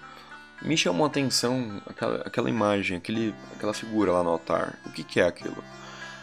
me 0.62 0.78
chamou 0.78 1.04
a 1.04 1.10
atenção 1.10 1.82
aquela, 1.88 2.18
aquela 2.18 2.50
imagem, 2.50 2.98
aquele, 2.98 3.34
aquela 3.56 3.74
figura 3.74 4.12
lá 4.12 4.24
no 4.24 4.30
altar. 4.30 4.78
O 4.86 4.92
que, 4.92 5.04
que 5.04 5.20
é 5.20 5.26
aquilo? 5.26 5.64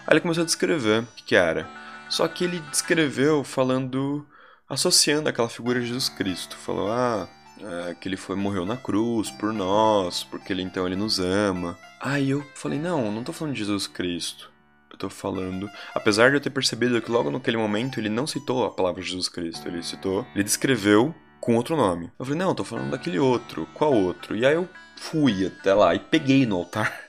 Aí 0.06 0.14
ele 0.14 0.20
começou 0.20 0.42
a 0.42 0.46
descrever 0.46 1.02
o 1.02 1.06
que, 1.16 1.24
que 1.24 1.36
era. 1.36 1.68
Só 2.08 2.28
que 2.28 2.44
ele 2.44 2.60
descreveu 2.70 3.42
falando, 3.42 4.24
associando 4.68 5.28
aquela 5.28 5.48
figura 5.48 5.80
de 5.80 5.86
Jesus 5.86 6.08
Cristo. 6.08 6.56
Falou, 6.56 6.92
ah, 6.92 7.28
é, 7.60 7.94
que 7.94 8.08
ele 8.08 8.16
foi 8.16 8.36
morreu 8.36 8.64
na 8.64 8.76
cruz 8.76 9.30
por 9.30 9.52
nós, 9.52 10.24
porque 10.24 10.52
ele 10.52 10.62
então 10.62 10.86
ele 10.86 10.96
nos 10.96 11.18
ama. 11.18 11.78
Aí 12.00 12.30
eu 12.30 12.44
falei, 12.54 12.78
não, 12.78 13.10
não 13.10 13.24
tô 13.24 13.32
falando 13.32 13.54
de 13.54 13.60
Jesus 13.60 13.86
Cristo. 13.86 14.50
Eu 14.90 14.98
tô 14.98 15.10
falando, 15.10 15.70
apesar 15.94 16.30
de 16.30 16.36
eu 16.36 16.40
ter 16.40 16.50
percebido 16.50 17.00
que 17.00 17.10
logo 17.10 17.30
naquele 17.30 17.56
momento 17.56 18.00
ele 18.00 18.08
não 18.08 18.26
citou 18.26 18.64
a 18.64 18.70
palavra 18.70 19.02
Jesus 19.02 19.28
Cristo, 19.28 19.68
ele 19.68 19.82
citou, 19.82 20.26
ele 20.34 20.44
descreveu 20.44 21.14
com 21.40 21.56
outro 21.56 21.76
nome. 21.76 22.10
Eu 22.18 22.24
falei, 22.24 22.38
não, 22.38 22.48
eu 22.48 22.54
tô 22.54 22.64
falando 22.64 22.90
daquele 22.90 23.18
outro. 23.18 23.66
Qual 23.74 23.92
outro? 23.92 24.36
E 24.36 24.44
aí 24.44 24.54
eu 24.54 24.68
fui 24.96 25.46
até 25.46 25.72
lá 25.72 25.94
e 25.94 25.98
peguei 25.98 26.44
no 26.46 26.56
altar 26.56 27.07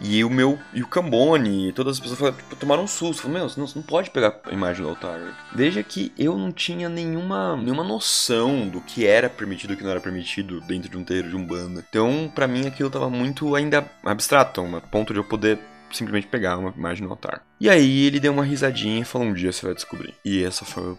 e 0.00 0.24
o 0.24 0.30
meu. 0.30 0.58
E 0.72 0.82
o 0.82 0.86
Cambone 0.86 1.68
e 1.68 1.72
todas 1.72 1.96
as 1.96 2.00
pessoas 2.00 2.34
tipo, 2.34 2.56
tomaram 2.56 2.84
um 2.84 2.88
susto. 2.88 3.22
Falaram, 3.22 3.40
meu, 3.40 3.48
você 3.48 3.78
não 3.78 3.82
pode 3.82 4.10
pegar 4.10 4.40
a 4.44 4.52
imagem 4.52 4.82
do 4.82 4.88
altar. 4.88 5.20
Veja 5.54 5.82
que 5.82 6.12
eu 6.18 6.36
não 6.36 6.50
tinha 6.50 6.88
nenhuma, 6.88 7.56
nenhuma 7.56 7.84
noção 7.84 8.68
do 8.68 8.80
que 8.80 9.06
era 9.06 9.28
permitido 9.28 9.72
e 9.72 9.76
que 9.76 9.82
não 9.82 9.90
era 9.90 10.00
permitido 10.00 10.60
dentro 10.62 10.88
de 10.88 10.96
um 10.96 11.04
terreiro 11.04 11.28
de 11.28 11.36
um 11.36 11.44
banda. 11.44 11.84
Então, 11.88 12.30
para 12.34 12.48
mim, 12.48 12.66
aquilo 12.66 12.90
tava 12.90 13.10
muito 13.10 13.54
ainda 13.54 13.88
abstrato, 14.04 14.60
a 14.60 14.80
ponto 14.80 15.12
de 15.12 15.18
eu 15.18 15.24
poder 15.24 15.58
simplesmente 15.92 16.26
pegar 16.26 16.56
uma 16.56 16.72
imagem 16.76 17.04
no 17.04 17.10
altar. 17.10 17.42
E 17.60 17.68
aí 17.68 18.06
ele 18.06 18.20
deu 18.20 18.32
uma 18.32 18.44
risadinha 18.44 19.00
e 19.00 19.04
falou: 19.04 19.28
um 19.28 19.34
dia 19.34 19.52
você 19.52 19.66
vai 19.66 19.74
descobrir. 19.74 20.14
E 20.24 20.42
essa 20.42 20.64
foi 20.64 20.92
o 20.92 20.98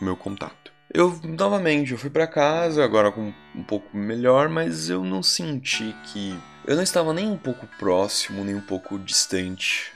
meu 0.00 0.16
contato. 0.16 0.72
Eu, 0.92 1.18
novamente, 1.24 1.92
eu 1.92 1.98
fui 1.98 2.08
para 2.08 2.26
casa, 2.26 2.84
agora 2.84 3.10
com 3.10 3.32
um 3.54 3.62
pouco 3.62 3.96
melhor, 3.96 4.48
mas 4.48 4.88
eu 4.88 5.02
não 5.02 5.22
senti 5.22 5.94
que 6.04 6.38
eu 6.66 6.74
não 6.74 6.82
estava 6.82 7.14
nem 7.14 7.28
um 7.28 7.36
pouco 7.36 7.66
próximo, 7.78 8.44
nem 8.44 8.54
um 8.54 8.60
pouco 8.60 8.98
distante 8.98 9.92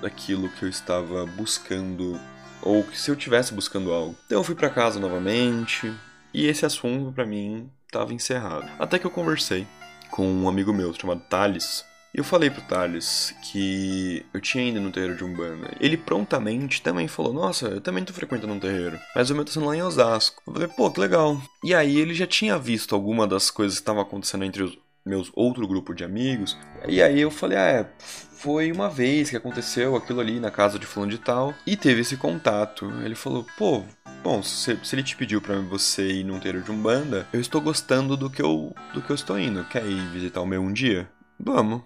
daquilo 0.00 0.48
que 0.48 0.64
eu 0.64 0.68
estava 0.68 1.26
buscando, 1.26 2.18
ou 2.62 2.82
que 2.82 2.98
se 2.98 3.10
eu 3.10 3.16
tivesse 3.16 3.52
buscando 3.52 3.92
algo. 3.92 4.16
Então 4.26 4.38
eu 4.38 4.44
fui 4.44 4.54
para 4.54 4.70
casa 4.70 4.98
novamente, 4.98 5.92
e 6.32 6.46
esse 6.46 6.64
assunto 6.64 7.12
para 7.12 7.26
mim 7.26 7.70
estava 7.86 8.14
encerrado. 8.14 8.70
Até 8.78 8.98
que 8.98 9.06
eu 9.06 9.10
conversei 9.10 9.66
com 10.10 10.26
um 10.26 10.48
amigo 10.48 10.72
meu 10.72 10.94
chamado 10.94 11.20
Thales, 11.28 11.84
e 12.14 12.18
eu 12.18 12.24
falei 12.24 12.48
pro 12.48 12.62
Thales 12.62 13.34
que 13.42 14.24
eu 14.32 14.40
tinha 14.40 14.68
ido 14.68 14.80
no 14.80 14.92
terreiro 14.92 15.16
de 15.16 15.24
Umbanda. 15.24 15.74
Ele 15.80 15.96
prontamente 15.96 16.80
também 16.80 17.08
falou: 17.08 17.32
Nossa, 17.32 17.66
eu 17.66 17.80
também 17.80 18.04
tô 18.04 18.12
frequentando 18.12 18.52
um 18.52 18.60
terreiro. 18.60 19.00
Mas 19.16 19.30
o 19.30 19.34
meu 19.34 19.44
tá 19.44 19.50
sendo 19.50 19.66
lá 19.66 19.76
em 19.76 19.82
Osasco. 19.82 20.40
Eu 20.46 20.52
falei: 20.52 20.68
Pô, 20.68 20.92
que 20.92 21.00
legal. 21.00 21.42
E 21.64 21.74
aí 21.74 21.98
ele 21.98 22.14
já 22.14 22.24
tinha 22.24 22.56
visto 22.56 22.94
alguma 22.94 23.26
das 23.26 23.50
coisas 23.50 23.78
que 23.78 23.82
estavam 23.82 24.00
acontecendo 24.00 24.44
entre 24.44 24.62
os, 24.62 24.78
meus 25.04 25.30
outro 25.34 25.66
grupo 25.66 25.94
de 25.94 26.04
amigos. 26.04 26.56
E 26.88 27.02
aí 27.02 27.20
eu 27.20 27.30
falei, 27.30 27.58
ah, 27.58 27.68
é, 27.68 27.86
foi 27.98 28.72
uma 28.72 28.88
vez 28.88 29.30
que 29.30 29.36
aconteceu 29.36 29.96
aquilo 29.96 30.20
ali 30.20 30.40
na 30.40 30.50
casa 30.50 30.78
de 30.78 30.86
fulano 30.86 31.12
de 31.12 31.18
tal 31.18 31.54
e 31.66 31.76
teve 31.76 32.00
esse 32.00 32.16
contato. 32.16 32.90
Ele 33.02 33.14
falou, 33.14 33.46
pô, 33.58 33.82
bom, 34.22 34.42
se, 34.42 34.78
se 34.82 34.94
ele 34.94 35.02
te 35.02 35.16
pediu 35.16 35.40
para 35.40 35.60
você 35.60 36.10
ir 36.10 36.24
num 36.24 36.38
terreiro 36.38 36.64
de 36.64 36.70
umbanda, 36.70 37.26
eu 37.32 37.40
estou 37.40 37.60
gostando 37.60 38.16
do 38.16 38.30
que 38.30 38.42
eu 38.42 38.74
do 38.92 39.02
que 39.02 39.10
eu 39.10 39.16
estou 39.16 39.38
indo. 39.38 39.64
Quer 39.64 39.84
ir 39.84 40.08
visitar 40.10 40.40
o 40.40 40.46
meu 40.46 40.62
um 40.62 40.72
dia? 40.72 41.08
Vamos. 41.38 41.82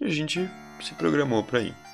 E 0.00 0.04
a 0.04 0.08
gente 0.08 0.48
se 0.82 0.94
programou 0.94 1.42
para 1.44 1.60
ir. 1.60 1.89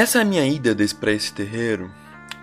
Nessa 0.00 0.24
minha 0.24 0.46
ida 0.46 0.74
para 0.98 1.12
esse 1.12 1.30
terreiro, 1.30 1.92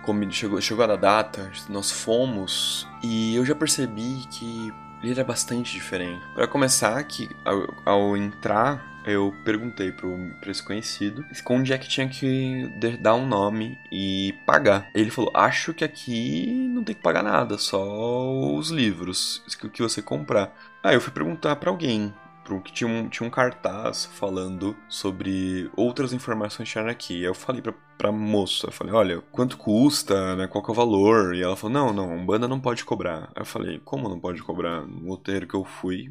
como 0.04 0.22
chegou, 0.30 0.60
chegou 0.60 0.84
a 0.84 0.94
data, 0.94 1.50
nós 1.68 1.90
fomos 1.90 2.86
e 3.02 3.34
eu 3.34 3.44
já 3.44 3.52
percebi 3.52 4.24
que 4.30 4.72
ele 5.02 5.10
era 5.10 5.24
bastante 5.24 5.72
diferente. 5.72 6.24
Para 6.36 6.46
começar, 6.46 7.02
que 7.02 7.28
ao, 7.44 7.66
ao, 7.84 8.16
entrar 8.16 9.02
eu 9.04 9.34
perguntei 9.44 9.90
pro, 9.90 10.16
esse 10.46 10.62
conhecido 10.62 11.24
onde 11.50 11.72
é 11.72 11.78
que 11.78 11.88
tinha 11.88 12.08
que 12.08 12.72
dar 13.00 13.16
um 13.16 13.26
nome 13.26 13.76
e 13.90 14.32
pagar. 14.46 14.88
Ele 14.94 15.10
falou: 15.10 15.32
Acho 15.34 15.74
que 15.74 15.82
aqui 15.82 16.70
não 16.72 16.84
tem 16.84 16.94
que 16.94 17.02
pagar 17.02 17.24
nada, 17.24 17.58
só 17.58 18.54
os 18.54 18.70
livros 18.70 19.42
que 19.72 19.82
você 19.82 20.00
comprar. 20.00 20.56
Aí 20.80 20.94
eu 20.94 21.00
fui 21.00 21.12
perguntar 21.12 21.56
para 21.56 21.70
alguém 21.70 22.14
que 22.62 22.72
tinha 22.72 22.88
um, 22.88 23.08
tinha 23.08 23.26
um 23.26 23.30
cartaz 23.30 24.06
falando 24.06 24.76
sobre 24.88 25.70
outras 25.76 26.12
informações 26.12 26.68
tinha 26.68 26.88
aqui. 26.88 27.22
Eu 27.22 27.34
falei 27.34 27.60
pra, 27.60 27.72
pra 27.96 28.12
moça, 28.12 28.68
eu 28.68 28.72
falei, 28.72 28.92
olha, 28.92 29.20
quanto 29.32 29.56
custa, 29.56 30.36
né, 30.36 30.46
qual 30.46 30.62
que 30.62 30.70
é 30.70 30.72
o 30.72 30.76
valor? 30.76 31.34
E 31.34 31.42
ela 31.42 31.56
falou, 31.56 31.72
não, 31.72 31.92
não, 31.92 32.14
um 32.14 32.24
banda 32.24 32.48
não 32.48 32.60
pode 32.60 32.84
cobrar. 32.84 33.30
Eu 33.36 33.44
falei, 33.44 33.80
como 33.84 34.08
não 34.08 34.18
pode 34.18 34.42
cobrar? 34.42 34.86
No 34.86 35.08
roteiro 35.08 35.46
que 35.46 35.54
eu 35.54 35.64
fui, 35.64 36.10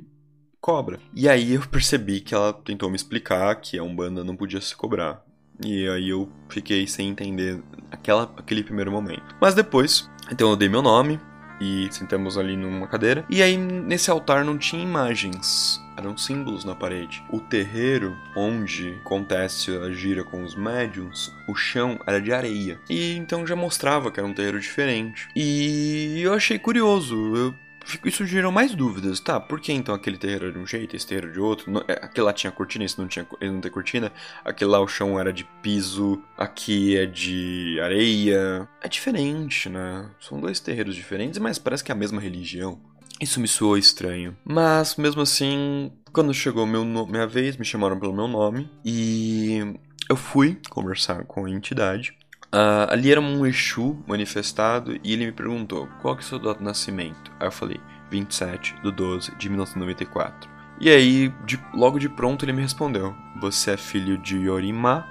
cobra. 0.61 0.99
E 1.13 1.29
aí 1.29 1.53
eu 1.53 1.61
percebi 1.67 2.19
que 2.19 2.35
ela 2.35 2.53
tentou 2.53 2.89
me 2.89 2.95
explicar 2.95 3.55
que 3.55 3.77
a 3.77 3.83
Umbanda 3.83 4.23
não 4.23 4.35
podia 4.35 4.61
se 4.61 4.75
cobrar. 4.75 5.23
E 5.63 5.87
aí 5.87 6.09
eu 6.09 6.29
fiquei 6.49 6.85
sem 6.85 7.09
entender 7.09 7.63
aquela, 7.89 8.23
aquele 8.37 8.63
primeiro 8.63 8.91
momento. 8.91 9.35
Mas 9.41 9.55
depois, 9.55 10.09
então 10.31 10.49
eu 10.49 10.55
dei 10.55 10.69
meu 10.69 10.81
nome 10.81 11.19
e 11.59 11.87
sentamos 11.91 12.37
ali 12.37 12.55
numa 12.55 12.87
cadeira. 12.87 13.25
E 13.29 13.41
aí 13.41 13.57
nesse 13.57 14.09
altar 14.09 14.43
não 14.43 14.57
tinha 14.57 14.83
imagens, 14.83 15.81
eram 15.97 16.17
símbolos 16.17 16.63
na 16.63 16.75
parede. 16.75 17.23
O 17.29 17.39
terreiro 17.39 18.15
onde 18.35 18.97
acontece 19.01 19.75
a 19.77 19.91
gira 19.91 20.23
com 20.23 20.43
os 20.43 20.55
médiums, 20.55 21.33
o 21.47 21.55
chão 21.55 21.99
era 22.05 22.21
de 22.21 22.31
areia. 22.31 22.79
E 22.89 23.15
então 23.15 23.45
já 23.45 23.55
mostrava 23.55 24.11
que 24.11 24.19
era 24.19 24.27
um 24.27 24.33
terreiro 24.33 24.59
diferente. 24.59 25.27
E 25.35 26.21
eu 26.21 26.33
achei 26.33 26.59
curioso. 26.59 27.35
Eu 27.35 27.55
isso 28.03 28.25
gerou 28.25 28.51
mais 28.51 28.73
dúvidas, 28.75 29.19
tá? 29.19 29.39
Por 29.39 29.59
que 29.59 29.71
então 29.71 29.93
aquele 29.95 30.17
terreiro 30.17 30.45
era 30.45 30.53
de 30.53 30.59
um 30.59 30.65
jeito, 30.65 30.95
esse 30.95 31.07
terreiro 31.07 31.31
de 31.31 31.39
outro? 31.39 31.71
É, 31.87 31.93
aquele 31.93 32.25
lá 32.25 32.33
tinha 32.33 32.51
cortina, 32.51 32.85
esse 32.85 32.99
não 32.99 33.07
tinha, 33.07 33.25
ele 33.39 33.51
não 33.51 33.61
tem 33.61 33.71
cortina. 33.71 34.11
Aquele 34.43 34.71
lá 34.71 34.79
o 34.79 34.87
chão 34.87 35.19
era 35.19 35.31
de 35.31 35.43
piso, 35.61 36.21
aqui 36.37 36.97
é 36.97 37.05
de 37.05 37.79
areia. 37.81 38.67
É 38.81 38.87
diferente, 38.87 39.69
né? 39.69 40.09
São 40.19 40.39
dois 40.39 40.59
terreiros 40.59 40.95
diferentes, 40.95 41.39
mas 41.39 41.57
parece 41.57 41.83
que 41.83 41.91
é 41.91 41.95
a 41.95 41.97
mesma 41.97 42.21
religião. 42.21 42.79
Isso 43.19 43.39
me 43.39 43.47
soou 43.47 43.77
estranho. 43.77 44.37
Mas, 44.45 44.95
mesmo 44.95 45.21
assim, 45.21 45.91
quando 46.13 46.33
chegou 46.33 46.65
meu 46.65 46.85
minha 46.85 47.25
vez, 47.25 47.57
me 47.57 47.65
chamaram 47.65 47.99
pelo 47.99 48.13
meu 48.13 48.27
nome 48.27 48.69
e 48.85 49.75
eu 50.09 50.15
fui 50.15 50.59
conversar 50.69 51.23
com 51.25 51.45
a 51.45 51.49
entidade. 51.49 52.15
Uh, 52.53 52.87
ali 52.89 53.11
era 53.11 53.19
um 53.19 53.45
Exu 53.45 54.01
manifestado 54.07 54.97
e 55.03 55.13
ele 55.13 55.25
me 55.25 55.31
perguntou 55.31 55.87
qual 56.01 56.15
que 56.15 56.21
é 56.23 56.25
o 56.25 56.27
seu 56.27 56.39
data 56.39 56.59
de 56.59 56.65
nascimento. 56.65 57.31
Aí 57.39 57.47
eu 57.47 57.51
falei 57.51 57.79
27 58.09 58.75
de 58.81 58.91
12 58.91 59.35
de 59.35 59.49
1994. 59.49 60.49
E 60.79 60.89
aí, 60.89 61.33
de, 61.45 61.59
logo 61.73 61.99
de 61.99 62.07
pronto, 62.07 62.45
ele 62.45 62.53
me 62.53 62.61
respondeu: 62.61 63.15
Você 63.41 63.71
é 63.71 63.77
filho 63.77 64.17
de 64.17 64.37
Yorimá, 64.37 65.05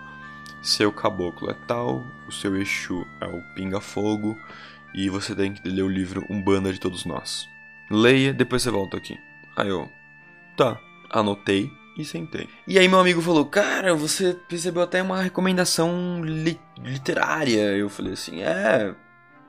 seu 0.62 0.92
caboclo 0.92 1.50
é 1.50 1.54
tal, 1.66 2.04
o 2.26 2.32
seu 2.32 2.56
Exu 2.56 3.06
é 3.20 3.26
o 3.26 3.42
Pinga 3.54 3.80
Fogo 3.80 4.36
e 4.94 5.10
você 5.10 5.34
tem 5.34 5.52
que 5.52 5.68
ler 5.68 5.82
o 5.82 5.88
livro 5.88 6.24
Umbanda 6.30 6.72
de 6.72 6.80
Todos 6.80 7.04
Nós. 7.04 7.48
Leia, 7.90 8.32
depois 8.32 8.62
você 8.62 8.70
volta 8.70 8.96
aqui. 8.96 9.18
Aí 9.56 9.68
eu, 9.68 9.90
tá, 10.56 10.80
anotei 11.10 11.70
e 11.96 12.04
sentei. 12.04 12.48
E 12.66 12.78
aí 12.78 12.88
meu 12.88 12.98
amigo 12.98 13.20
falou, 13.20 13.44
cara, 13.46 13.94
você 13.94 14.36
recebeu 14.48 14.82
até 14.82 15.02
uma 15.02 15.22
recomendação 15.22 16.22
li 16.24 16.58
literária. 16.78 17.76
Eu 17.76 17.88
falei 17.88 18.12
assim, 18.12 18.42
é, 18.42 18.94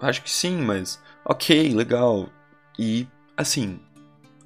acho 0.02 0.24
que 0.24 0.32
sim, 0.32 0.58
mas 0.58 1.02
ok, 1.26 1.74
legal. 1.74 2.30
E 2.80 3.08
assim, 3.36 3.80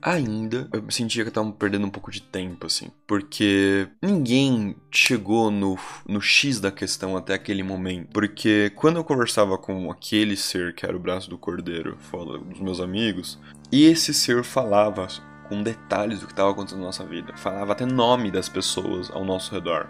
ainda 0.01 0.67
eu 0.73 0.83
sentia 0.89 1.23
que 1.23 1.29
eu 1.29 1.33
tava 1.33 1.51
perdendo 1.51 1.85
um 1.85 1.89
pouco 1.89 2.11
de 2.11 2.21
tempo, 2.21 2.65
assim. 2.65 2.89
Porque 3.05 3.87
ninguém 4.01 4.75
chegou 4.89 5.51
no, 5.51 5.77
no 6.07 6.19
X 6.19 6.59
da 6.59 6.71
questão 6.71 7.15
até 7.15 7.33
aquele 7.33 7.61
momento. 7.61 8.09
Porque 8.11 8.71
quando 8.75 8.97
eu 8.97 9.03
conversava 9.03 9.57
com 9.57 9.91
aquele 9.91 10.35
ser 10.35 10.73
que 10.73 10.85
era 10.85 10.95
o 10.95 10.99
braço 10.99 11.29
do 11.29 11.37
cordeiro, 11.37 11.97
fala 11.99 12.39
dos 12.39 12.59
meus 12.59 12.79
amigos, 12.79 13.39
e 13.71 13.85
esse 13.85 14.13
ser 14.13 14.43
falava 14.43 15.07
com 15.51 15.61
detalhes 15.61 16.21
do 16.21 16.27
que 16.27 16.31
estava 16.31 16.49
acontecendo 16.49 16.79
na 16.79 16.85
nossa 16.85 17.03
vida. 17.03 17.35
Falava 17.35 17.73
até 17.73 17.85
nome 17.85 18.31
das 18.31 18.47
pessoas 18.47 19.11
ao 19.11 19.25
nosso 19.25 19.53
redor. 19.53 19.85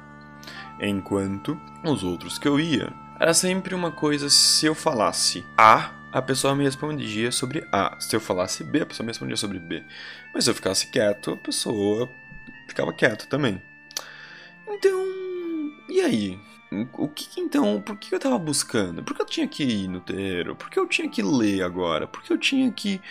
Enquanto 0.80 1.56
os 1.84 2.04
outros 2.04 2.39
que 2.39 2.47
eu 2.47 2.60
ia, 2.60 2.91
era 3.19 3.32
sempre 3.32 3.76
uma 3.76 3.91
coisa 3.91 4.28
se 4.28 4.65
eu 4.65 4.74
falasse 4.74 5.45
A, 5.56 5.91
a 6.12 6.19
pessoa 6.19 6.56
me 6.56 6.63
respondia 6.63 7.32
sobre 7.32 7.63
A. 7.71 7.95
Se 8.00 8.15
eu 8.15 8.19
falasse 8.19 8.63
B, 8.63 8.82
a 8.82 8.86
pessoa 8.88 9.06
me 9.06 9.12
respondia 9.12 9.38
sobre 9.38 9.60
B. 9.60 9.84
Mas 10.34 10.45
se 10.45 10.50
eu 10.50 10.56
ficasse 10.56 10.88
quieto, 10.88 11.34
a 11.34 11.38
pessoa 11.38 12.10
ficava 12.67 12.91
quieta 12.91 13.28
também. 13.28 13.62
Então, 14.67 15.06
e 15.88 16.02
aí? 16.02 16.39
O 16.93 17.10
que 17.10 17.41
então, 17.41 17.81
por 17.81 17.97
que 17.97 18.15
eu 18.15 18.19
tava 18.19 18.38
buscando? 18.38 19.03
Por 19.03 19.13
que 19.13 19.21
eu 19.21 19.25
tinha 19.25 19.47
que 19.47 19.62
ir 19.62 19.89
no 19.89 19.99
terreiro? 19.99 20.55
Por 20.55 20.69
que 20.69 20.79
eu 20.79 20.88
tinha 20.88 21.10
que 21.10 21.21
ler 21.21 21.63
agora? 21.63 22.07
Por 22.07 22.23
que 22.23 22.31
eu 22.31 22.38
tinha 22.38 22.71
que. 22.71 23.01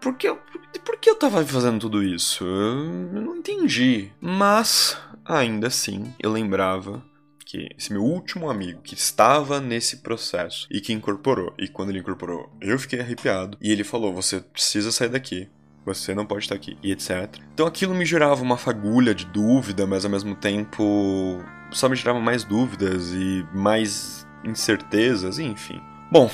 Por 0.00 0.14
que 0.16 0.28
eu, 0.28 0.38
por 0.84 0.98
que 0.98 1.08
eu 1.08 1.16
tava 1.16 1.42
fazendo 1.46 1.80
tudo 1.80 2.02
isso? 2.02 2.44
Eu 2.44 3.22
não 3.22 3.36
entendi. 3.36 4.12
Mas, 4.20 4.98
ainda 5.24 5.68
assim, 5.68 6.14
eu 6.18 6.30
lembrava 6.30 7.02
que 7.46 7.68
esse 7.78 7.90
meu 7.90 8.02
último 8.02 8.50
amigo 8.50 8.82
que 8.82 8.94
estava 8.94 9.60
nesse 9.60 9.98
processo 9.98 10.66
e 10.70 10.78
que 10.78 10.92
incorporou, 10.92 11.54
e 11.56 11.68
quando 11.68 11.88
ele 11.88 12.00
incorporou, 12.00 12.54
eu 12.60 12.78
fiquei 12.78 13.00
arrepiado, 13.00 13.56
e 13.62 13.72
ele 13.72 13.82
falou: 13.82 14.12
Você 14.12 14.40
precisa 14.40 14.92
sair 14.92 15.08
daqui. 15.08 15.48
Você 15.86 16.14
não 16.14 16.26
pode 16.26 16.44
estar 16.44 16.56
aqui, 16.56 16.76
e 16.82 16.90
etc. 16.90 17.36
Então 17.54 17.66
aquilo 17.66 17.94
me 17.94 18.04
gerava 18.04 18.42
uma 18.42 18.56
fagulha 18.56 19.14
de 19.14 19.24
dúvida, 19.24 19.86
mas 19.86 20.04
ao 20.04 20.10
mesmo 20.10 20.34
tempo 20.34 21.42
só 21.70 21.88
me 21.88 21.96
gerava 21.96 22.20
mais 22.20 22.42
dúvidas 22.42 23.12
e 23.12 23.46
mais 23.54 24.26
incertezas, 24.44 25.38
enfim. 25.38 25.80
Bom, 26.10 26.30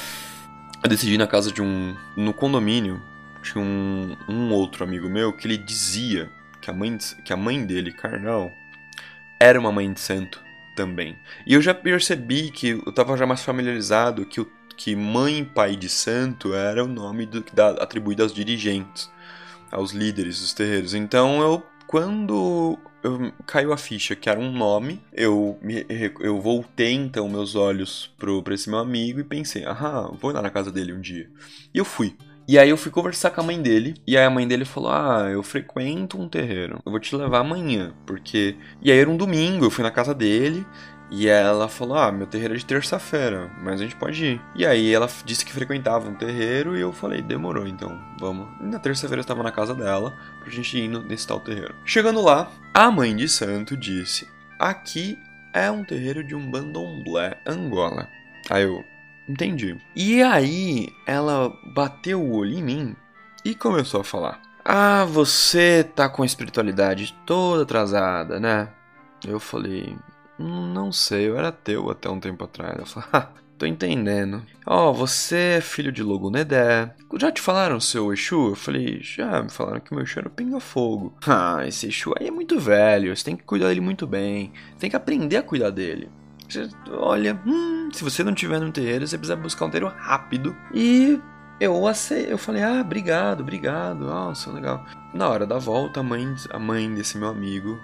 eu 0.83 0.89
decidi 0.89 1.19
na 1.19 1.27
casa 1.27 1.53
de 1.53 1.61
um. 1.61 1.95
No 2.17 2.33
condomínio, 2.33 3.01
tinha 3.43 3.63
um, 3.63 4.17
um 4.29 4.53
outro 4.53 4.85
amigo 4.85 5.09
meu 5.09 5.33
que 5.33 5.47
ele 5.47 5.59
dizia 5.59 6.31
que 6.61 6.71
a, 6.71 6.73
mãe, 6.73 6.97
que 7.25 7.33
a 7.33 7.37
mãe 7.37 7.65
dele, 7.65 7.93
carnal, 7.93 8.51
era 9.39 9.59
uma 9.59 9.73
mãe 9.73 9.93
de 9.93 10.01
santo 10.01 10.41
também. 10.75 11.19
E 11.47 11.55
eu 11.55 11.61
já 11.61 11.75
percebi 11.75 12.51
que 12.51 12.69
eu 12.69 12.93
tava 12.93 13.17
já 13.17 13.27
mais 13.27 13.43
familiarizado 13.43 14.25
que, 14.25 14.41
o, 14.41 14.51
que 14.77 14.95
mãe 14.97 15.41
e 15.41 15.45
pai 15.45 15.77
de 15.77 15.89
santo 15.89 16.55
era 16.55 16.85
o 16.85 16.89
nome 16.89 17.27
do, 17.27 17.45
da, 17.53 17.71
atribuído 17.71 18.23
aos 18.23 18.33
dirigentes, 18.33 19.11
aos 19.73 19.93
líderes 19.93 20.41
dos 20.41 20.53
terreiros. 20.53 20.95
Então 20.95 21.41
eu, 21.41 21.63
quando 21.87 22.79
eu, 23.03 23.33
caiu 23.47 23.73
a 23.73 23.77
ficha 23.77 24.15
que 24.15 24.29
era 24.29 24.39
um 24.39 24.53
nome. 24.53 25.03
Eu, 25.13 25.59
me, 25.63 25.85
eu 26.21 26.41
voltei 26.41 26.93
então 26.93 27.29
meus 27.29 27.55
olhos 27.55 28.13
pro, 28.19 28.43
pra 28.43 28.55
esse 28.55 28.71
meu 28.71 28.79
amigo 28.79 29.21
e 29.21 29.25
pensei, 29.25 29.65
aham, 29.65 30.17
vou 30.21 30.33
lá 30.33 30.41
na 30.41 30.51
casa 30.51 30.71
dele 30.71 30.93
um 30.93 31.01
dia. 31.01 31.29
E 31.75 31.79
eu 31.79 31.85
fui. 31.85 32.17
E 32.47 32.59
aí 32.59 32.69
eu 32.69 32.77
fui 32.77 32.91
conversar 32.91 33.31
com 33.31 33.41
a 33.41 33.45
mãe 33.45 33.63
dele, 33.63 33.95
e 34.05 34.17
aí 34.17 34.25
a 34.25 34.31
mãe 34.31 34.47
dele 34.49 34.65
falou: 34.65 34.91
Ah, 34.91 35.29
eu 35.31 35.45
frequento 35.45 36.21
um 36.21 36.29
terreiro, 36.29 36.81
eu 36.85 36.91
vou 36.91 37.01
te 37.01 37.15
levar 37.15 37.39
amanhã, 37.39 37.95
porque. 38.05 38.57
E 38.83 38.91
aí 38.91 38.99
era 38.99 39.09
um 39.09 39.17
domingo, 39.17 39.65
eu 39.65 39.71
fui 39.71 39.85
na 39.85 39.93
casa 39.93 40.13
dele, 40.13 40.67
e 41.15 41.29
ela 41.29 41.69
falou: 41.69 41.99
Ah, 41.99 42.11
meu 42.11 42.27
terreiro 42.27 42.55
é 42.55 42.57
de 42.57 42.65
terça-feira, 42.65 43.51
mas 43.63 43.79
a 43.79 43.85
gente 43.85 43.95
pode 43.95 44.25
ir. 44.25 44.41
E 44.55 44.65
aí 44.65 44.91
ela 44.91 45.07
disse 45.27 45.45
que 45.45 45.53
frequentava 45.53 46.09
um 46.09 46.15
terreiro 46.15 46.75
e 46.75 46.81
eu 46.81 46.91
falei: 46.91 47.21
Demorou, 47.21 47.67
então 47.67 48.03
vamos. 48.19 48.49
E 48.63 48.65
na 48.65 48.79
terça-feira 48.79 49.19
eu 49.19 49.23
estava 49.23 49.43
na 49.43 49.53
casa 49.53 49.75
dela 49.75 50.17
pra 50.41 50.51
gente 50.51 50.79
ir 50.79 50.89
nesse 50.89 51.27
tal 51.27 51.39
terreiro. 51.39 51.75
Chegando 51.85 52.23
lá, 52.23 52.51
a 52.73 52.91
mãe 52.91 53.15
de 53.15 53.29
santo 53.29 53.77
disse: 53.77 54.27
Aqui 54.59 55.19
é 55.53 55.71
um 55.71 55.85
terreiro 55.85 56.25
de 56.25 56.35
um 56.35 56.51
bandomblé 56.51 57.39
Angola. 57.47 58.09
Aí 58.49 58.63
eu 58.63 58.83
entendi. 59.29 59.77
E 59.95 60.23
aí 60.23 60.89
ela 61.07 61.53
bateu 61.75 62.23
o 62.23 62.37
olho 62.37 62.55
em 62.55 62.63
mim 62.63 62.97
e 63.45 63.55
começou 63.55 64.01
a 64.01 64.05
falar: 64.05 64.41
Ah, 64.65 65.05
você 65.05 65.85
tá 65.95 66.09
com 66.09 66.23
a 66.23 66.27
espiritualidade 66.27 67.15
toda 67.27 67.65
atrasada, 67.65 68.41
né? 68.41 68.71
Eu 69.23 69.39
falei: 69.39 69.95
não 70.43 70.93
sei, 70.93 71.29
eu 71.29 71.39
era 71.39 71.49
ateu 71.49 71.91
até 71.91 72.09
um 72.09 72.21
tempo 72.21 72.45
atrás. 72.45 72.79
Eu 72.79 72.87
falei, 72.87 73.29
tô 73.59 73.67
entendendo. 73.67 74.43
Ó, 74.67 74.91
oh, 74.91 74.95
você 74.95 75.57
é 75.59 75.61
filho 75.61 75.93
de 75.93 76.03
Logunedé. 76.03 76.95
Já 77.19 77.31
te 77.31 77.41
falaram 77.41 77.79
seu 77.81 78.13
Exu? 78.13 78.51
Eu 78.51 78.55
falei, 78.55 79.01
já 79.03 79.43
me 79.43 79.51
falaram 79.51 79.81
que 79.81 79.95
meu 79.95 80.03
Exu 80.03 80.19
era 80.19 80.29
o 80.29 80.33
Pinga 80.33 80.61
Fogo. 80.61 81.15
Ah, 81.27 81.67
esse 81.67 81.87
Exu 81.89 82.13
aí 82.19 82.29
é 82.29 82.31
muito 82.31 82.59
velho, 82.59 83.17
você 83.17 83.25
tem 83.25 83.37
que 83.37 83.45
cuidar 83.45 83.69
dele 83.69 83.81
muito 83.81 84.07
bem. 84.07 84.53
Tem 84.79 84.91
que 84.91 84.97
aprender 84.97 85.37
a 85.37 85.43
cuidar 85.43 85.71
dele. 85.71 86.11
Você, 86.49 86.69
olha, 86.91 87.41
hum, 87.47 87.89
se 87.93 88.05
você 88.05 88.23
não 88.23 88.35
tiver 88.35 88.61
no 88.61 88.71
terreiro, 88.71 89.07
você 89.07 89.17
precisa 89.17 89.37
buscar 89.37 89.67
um 89.67 89.71
terreiro 89.71 89.95
rápido. 89.97 90.55
E 90.75 91.19
eu 91.59 91.87
acei, 91.87 92.27
eu 92.31 92.37
falei, 92.37 92.63
ah, 92.63 92.81
obrigado, 92.81 93.41
obrigado, 93.41 94.01
nossa, 94.01 94.51
legal. 94.51 94.85
Na 95.15 95.29
hora 95.29 95.47
da 95.47 95.59
volta, 95.59 96.01
a 96.01 96.03
mãe, 96.03 96.35
a 96.51 96.59
mãe 96.59 96.93
desse 96.93 97.17
meu 97.17 97.29
amigo 97.29 97.79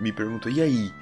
me 0.00 0.12
perguntou, 0.12 0.50
e 0.50 0.62
aí? 0.62 0.92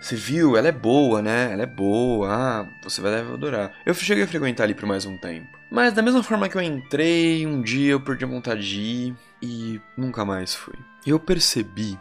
Você 0.00 0.14
viu? 0.14 0.56
Ela 0.56 0.68
é 0.68 0.72
boa, 0.72 1.20
né? 1.20 1.52
Ela 1.52 1.62
é 1.62 1.66
boa. 1.66 2.28
Ah, 2.30 2.68
você 2.82 3.00
vai 3.00 3.20
adorar. 3.20 3.72
Eu 3.84 3.94
cheguei 3.94 4.24
a 4.24 4.28
frequentar 4.28 4.64
ali 4.64 4.74
por 4.74 4.86
mais 4.86 5.04
um 5.04 5.16
tempo. 5.16 5.58
Mas 5.70 5.92
da 5.92 6.02
mesma 6.02 6.22
forma 6.22 6.48
que 6.48 6.56
eu 6.56 6.62
entrei, 6.62 7.46
um 7.46 7.60
dia 7.60 7.92
eu 7.92 8.00
perdi 8.00 8.24
a 8.24 8.28
vontade 8.28 8.66
de 8.66 8.80
ir 8.80 9.16
e 9.42 9.80
nunca 9.96 10.24
mais 10.24 10.54
fui. 10.54 10.74
Eu 11.06 11.18
percebi 11.18 11.98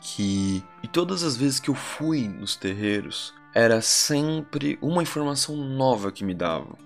que. 0.00 0.62
E 0.82 0.88
todas 0.88 1.22
as 1.22 1.36
vezes 1.36 1.58
que 1.58 1.70
eu 1.70 1.74
fui 1.74 2.28
nos 2.28 2.56
terreiros, 2.56 3.34
era 3.54 3.80
sempre 3.80 4.78
uma 4.82 5.02
informação 5.02 5.56
nova 5.56 6.12
que 6.12 6.24
me 6.24 6.34
davam. 6.34 6.76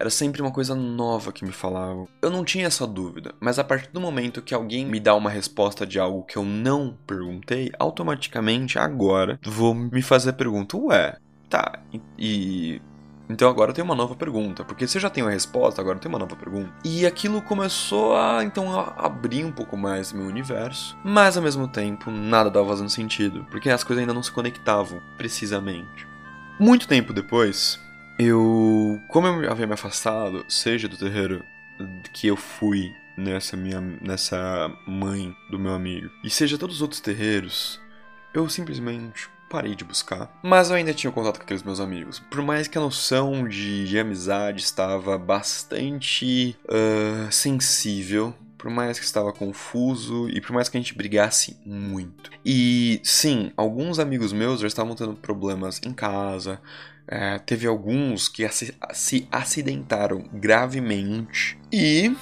Era 0.00 0.08
sempre 0.08 0.40
uma 0.40 0.50
coisa 0.50 0.74
nova 0.74 1.30
que 1.30 1.44
me 1.44 1.52
falavam. 1.52 2.08
Eu 2.22 2.30
não 2.30 2.42
tinha 2.42 2.66
essa 2.66 2.86
dúvida, 2.86 3.34
mas 3.38 3.58
a 3.58 3.64
partir 3.64 3.90
do 3.92 4.00
momento 4.00 4.40
que 4.40 4.54
alguém 4.54 4.86
me 4.86 4.98
dá 4.98 5.14
uma 5.14 5.28
resposta 5.28 5.86
de 5.86 6.00
algo 6.00 6.22
que 6.22 6.38
eu 6.38 6.42
não 6.42 6.96
perguntei, 7.06 7.70
automaticamente 7.78 8.78
agora 8.78 9.38
vou 9.44 9.74
me 9.74 10.00
fazer 10.00 10.30
a 10.30 10.32
pergunta: 10.32 10.74
ué, 10.78 11.18
tá, 11.50 11.80
e 12.18 12.80
então 13.28 13.48
agora 13.48 13.72
eu 13.72 13.74
tenho 13.74 13.84
uma 13.84 13.94
nova 13.94 14.16
pergunta, 14.16 14.64
porque 14.64 14.88
você 14.88 14.98
já 14.98 15.10
tem 15.10 15.22
uma 15.22 15.30
resposta, 15.30 15.82
agora 15.82 15.98
eu 15.98 16.00
tenho 16.00 16.14
uma 16.14 16.18
nova 16.18 16.34
pergunta. 16.34 16.72
E 16.82 17.04
aquilo 17.04 17.42
começou 17.42 18.16
a 18.16 18.42
então 18.42 18.72
a 18.72 19.06
abrir 19.06 19.44
um 19.44 19.52
pouco 19.52 19.76
mais 19.76 20.14
meu 20.14 20.26
universo, 20.26 20.96
mas 21.04 21.36
ao 21.36 21.42
mesmo 21.42 21.68
tempo 21.68 22.10
nada 22.10 22.48
estava 22.48 22.66
fazendo 22.66 22.88
sentido, 22.88 23.46
porque 23.50 23.68
as 23.68 23.84
coisas 23.84 24.00
ainda 24.00 24.14
não 24.14 24.22
se 24.22 24.32
conectavam 24.32 25.00
precisamente. 25.18 26.08
Muito 26.58 26.88
tempo 26.88 27.12
depois, 27.12 27.78
eu, 28.18 29.00
como 29.08 29.26
eu 29.26 29.50
havia 29.50 29.66
me 29.66 29.74
afastado, 29.74 30.44
seja 30.48 30.88
do 30.88 30.96
terreiro 30.96 31.44
que 32.12 32.26
eu 32.26 32.36
fui 32.36 32.94
nessa 33.16 33.56
minha 33.56 33.80
nessa 33.80 34.70
mãe 34.86 35.34
do 35.50 35.58
meu 35.58 35.74
amigo, 35.74 36.10
e 36.24 36.30
seja 36.30 36.58
todos 36.58 36.76
os 36.76 36.82
outros 36.82 37.00
terreiros, 37.00 37.80
eu 38.32 38.48
simplesmente 38.48 39.28
parei 39.50 39.74
de 39.74 39.84
buscar. 39.84 40.30
Mas 40.42 40.70
eu 40.70 40.76
ainda 40.76 40.94
tinha 40.94 41.12
contato 41.12 41.38
com 41.38 41.42
aqueles 41.42 41.64
meus 41.64 41.80
amigos. 41.80 42.20
Por 42.20 42.40
mais 42.40 42.68
que 42.68 42.78
a 42.78 42.80
noção 42.80 43.48
de, 43.48 43.86
de 43.86 43.98
amizade 43.98 44.62
estava 44.62 45.18
bastante 45.18 46.56
uh, 46.66 47.30
sensível, 47.32 48.32
por 48.56 48.70
mais 48.70 48.98
que 48.98 49.04
estava 49.04 49.32
confuso 49.32 50.28
e 50.28 50.40
por 50.40 50.52
mais 50.52 50.68
que 50.68 50.76
a 50.76 50.80
gente 50.80 50.94
brigasse 50.94 51.56
muito. 51.66 52.30
E 52.44 53.00
sim, 53.02 53.50
alguns 53.56 53.98
amigos 53.98 54.32
meus 54.32 54.60
já 54.60 54.68
estavam 54.68 54.94
tendo 54.94 55.14
problemas 55.14 55.80
em 55.84 55.92
casa. 55.92 56.60
É, 57.12 57.40
teve 57.40 57.66
alguns 57.66 58.28
que 58.28 58.48
se 58.92 59.28
acidentaram 59.32 60.24
gravemente. 60.32 61.58
E 61.72 62.14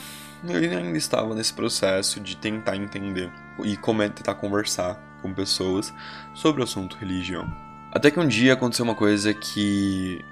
eu 0.49 0.57
ainda 0.57 0.97
estava 0.97 1.35
nesse 1.35 1.53
processo 1.53 2.21
de 2.21 2.37
tentar 2.39 2.75
entender 2.75 3.31
e 3.63 3.77
como 3.77 4.03
tentar 4.09 4.35
conversar 4.37 4.95
com 5.21 5.35
pessoas 5.35 5.93
sobre 6.35 6.63
o 6.63 6.65
assunto 6.65 6.97
religião. 6.97 7.47
Até 7.93 8.11
que 8.11 8.19
um 8.19 8.27
dia 8.27 8.55
aconteceu 8.55 8.85
uma 8.85 8.95
coisa 8.95 9.35
que 9.35 10.25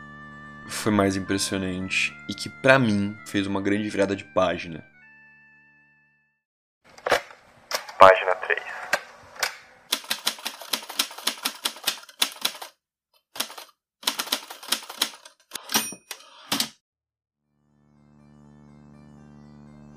foi 0.69 0.93
mais 0.93 1.17
impressionante 1.17 2.17
e 2.27 2.35
que 2.35 2.49
para 2.49 2.79
mim 2.79 3.15
fez 3.27 3.47
uma 3.47 3.61
grande 3.61 3.91
virada 3.91 4.17
de 4.17 4.25
página. 4.25 4.83
Página 7.99 8.35
3. 8.47 8.63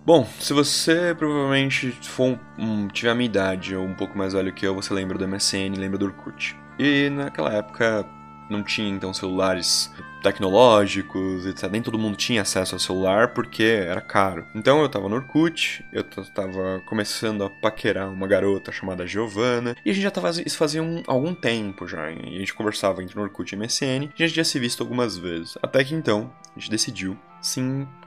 Bom, 0.09 0.27
se 0.39 0.53
você 0.53 1.13
provavelmente 1.13 1.91
for 2.01 2.39
um, 2.57 2.87
tiver 2.87 3.11
a 3.11 3.13
minha 3.13 3.27
idade 3.27 3.75
ou 3.75 3.85
um 3.85 3.93
pouco 3.93 4.17
mais 4.17 4.33
velho 4.33 4.51
que 4.51 4.65
eu, 4.65 4.73
você 4.73 4.91
lembra 4.91 5.19
do 5.19 5.27
MSN, 5.27 5.77
lembra 5.77 5.99
do 5.99 6.05
Orkut. 6.05 6.57
E 6.79 7.11
naquela 7.11 7.53
época 7.53 8.03
não 8.49 8.63
tinha 8.63 8.89
então 8.89 9.13
celulares 9.13 9.93
tecnológicos, 10.23 11.45
etc. 11.45 11.69
Nem 11.69 11.83
todo 11.83 11.99
mundo 11.99 12.17
tinha 12.17 12.41
acesso 12.41 12.73
ao 12.73 12.79
celular 12.79 13.35
porque 13.35 13.61
era 13.61 14.01
caro. 14.01 14.47
Então 14.55 14.81
eu 14.81 14.89
tava 14.89 15.07
no 15.07 15.15
Orkut, 15.15 15.85
eu 15.93 16.03
tava 16.03 16.81
começando 16.87 17.43
a 17.43 17.49
paquerar 17.51 18.11
uma 18.11 18.27
garota 18.27 18.71
chamada 18.71 19.05
Giovanna, 19.05 19.75
e 19.85 19.91
a 19.91 19.93
gente 19.93 20.01
já 20.01 20.09
tava 20.09 20.31
isso 20.43 20.57
fazia 20.57 20.81
um, 20.81 21.03
algum 21.05 21.35
tempo 21.35 21.87
já. 21.87 22.09
E 22.09 22.35
a 22.35 22.39
gente 22.39 22.55
conversava 22.55 23.03
entre 23.03 23.15
no 23.15 23.21
Orkut 23.21 23.53
e 23.53 23.55
MSN, 23.55 24.09
e 24.17 24.23
a 24.23 24.25
gente 24.25 24.37
já 24.37 24.43
se 24.43 24.57
visto 24.57 24.81
algumas 24.81 25.19
vezes. 25.19 25.55
Até 25.61 25.83
que 25.83 25.93
então 25.93 26.31
a 26.55 26.59
gente 26.59 26.71
decidiu 26.71 27.15
se 27.41 27.61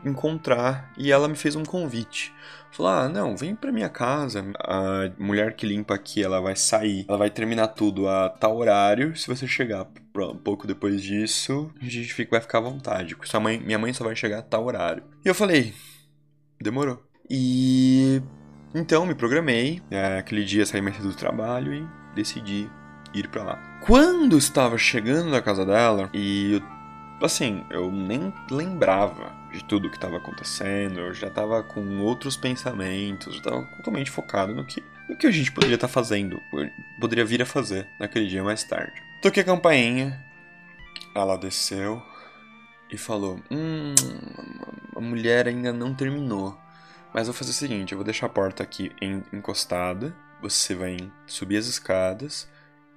encontrar 0.05 0.93
e 0.97 1.11
ela 1.11 1.29
me 1.29 1.37
fez 1.37 1.57
um 1.57 1.65
convite. 1.65 2.33
Falou: 2.71 2.91
"Ah, 2.93 3.09
não, 3.09 3.37
vem 3.37 3.55
pra 3.55 3.71
minha 3.71 3.89
casa. 3.89 4.45
A 4.59 5.11
mulher 5.19 5.55
que 5.55 5.67
limpa 5.67 5.95
aqui, 5.95 6.23
ela 6.23 6.41
vai 6.41 6.57
sair. 6.57 7.05
Ela 7.09 7.19
vai 7.19 7.31
terminar 7.31 7.69
tudo 7.69 8.09
a 8.09 8.31
tal 8.31 8.57
horário. 8.57 9.15
Se 9.17 9.29
você 9.29 9.47
chegar 9.47 9.87
um 10.17 10.37
pouco 10.37 10.67
depois 10.67 11.03
disso, 11.03 11.71
a 11.81 11.85
gente 11.85 12.13
fica, 12.15 12.31
vai 12.33 12.41
ficar 12.41 12.59
à 12.59 12.63
vontade. 12.63 13.17
Sua 13.25 13.41
mãe, 13.41 13.61
minha 13.61 13.79
mãe 13.79 13.93
só 13.93 14.05
vai 14.05 14.17
chegar 14.17 14.39
a 14.39 14.43
tal 14.43 14.65
horário." 14.65 15.05
E 15.25 15.29
eu 15.29 15.35
falei: 15.35 15.75
"Demorou." 16.61 17.03
E 17.29 18.23
então 18.75 19.05
me 19.05 19.15
programei. 19.15 19.83
É, 19.91 20.19
aquele 20.19 20.45
dia 20.45 20.65
saí 20.65 20.81
mais 20.81 20.97
cedo 20.97 21.09
do 21.09 21.17
trabalho 21.17 21.75
e 21.75 21.87
decidi 22.15 22.71
ir 23.15 23.29
para 23.29 23.45
lá. 23.45 23.81
Quando 23.85 24.39
estava 24.39 24.79
chegando 24.79 25.31
na 25.31 25.43
casa 25.43 25.67
dela 25.67 26.09
e 26.15 26.55
eu 26.55 26.72
assim, 27.27 27.65
eu 27.71 27.91
nem 27.91 28.33
lembrava 28.51 29.33
de 29.53 29.63
tudo 29.65 29.91
que 29.91 29.97
estava 29.97 30.17
acontecendo, 30.17 31.01
eu 31.01 31.15
já 31.15 31.29
estava 31.29 31.63
com 31.63 32.01
outros 32.01 32.37
pensamentos, 32.37 33.37
estava 33.37 33.63
totalmente 33.77 34.11
focado 34.11 34.55
no 34.55 34.65
que, 34.65 34.83
no 35.09 35.17
que 35.17 35.27
a 35.27 35.31
gente 35.31 35.53
poderia 35.53 35.75
estar 35.75 35.89
tá 35.89 35.93
fazendo, 35.93 36.41
poderia 37.01 37.25
vir 37.25 37.43
a 37.43 37.47
fazer 37.47 37.87
naquele 37.99 38.27
dia 38.27 38.43
mais 38.43 38.65
tarde. 38.65 39.03
Toquei 39.21 39.43
a 39.43 39.47
campainha, 39.47 40.25
ela 41.15 41.37
desceu 41.37 42.03
e 42.91 42.97
falou: 42.97 43.41
Hum, 43.51 43.95
a 44.97 45.01
mulher 45.01 45.49
ainda 45.49 45.73
não 45.73 45.95
terminou, 45.95 46.59
mas 47.13 47.27
vou 47.27 47.35
fazer 47.35 47.51
o 47.51 47.55
seguinte: 47.55 47.93
eu 47.93 47.99
vou 47.99 48.05
deixar 48.05 48.27
a 48.27 48.31
porta 48.31 48.63
aqui 48.63 48.91
encostada, 49.33 50.15
você 50.41 50.75
vai 50.75 50.97
subir 51.27 51.57
as 51.57 51.67
escadas, 51.67 52.49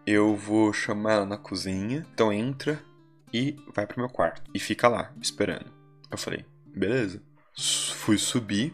eu 0.06 0.36
vou 0.36 0.72
chamar 0.74 1.14
ela 1.14 1.26
na 1.26 1.38
cozinha, 1.38 2.06
então 2.14 2.32
entra 2.32 2.82
e 3.36 3.54
vai 3.74 3.86
pro 3.86 4.00
meu 4.00 4.08
quarto. 4.08 4.50
E 4.54 4.60
fica 4.60 4.88
lá, 4.88 5.12
esperando. 5.21 5.65
Eu 6.10 6.17
falei, 6.17 6.45
beleza. 6.65 7.21
Fui 7.98 8.17
subir 8.17 8.74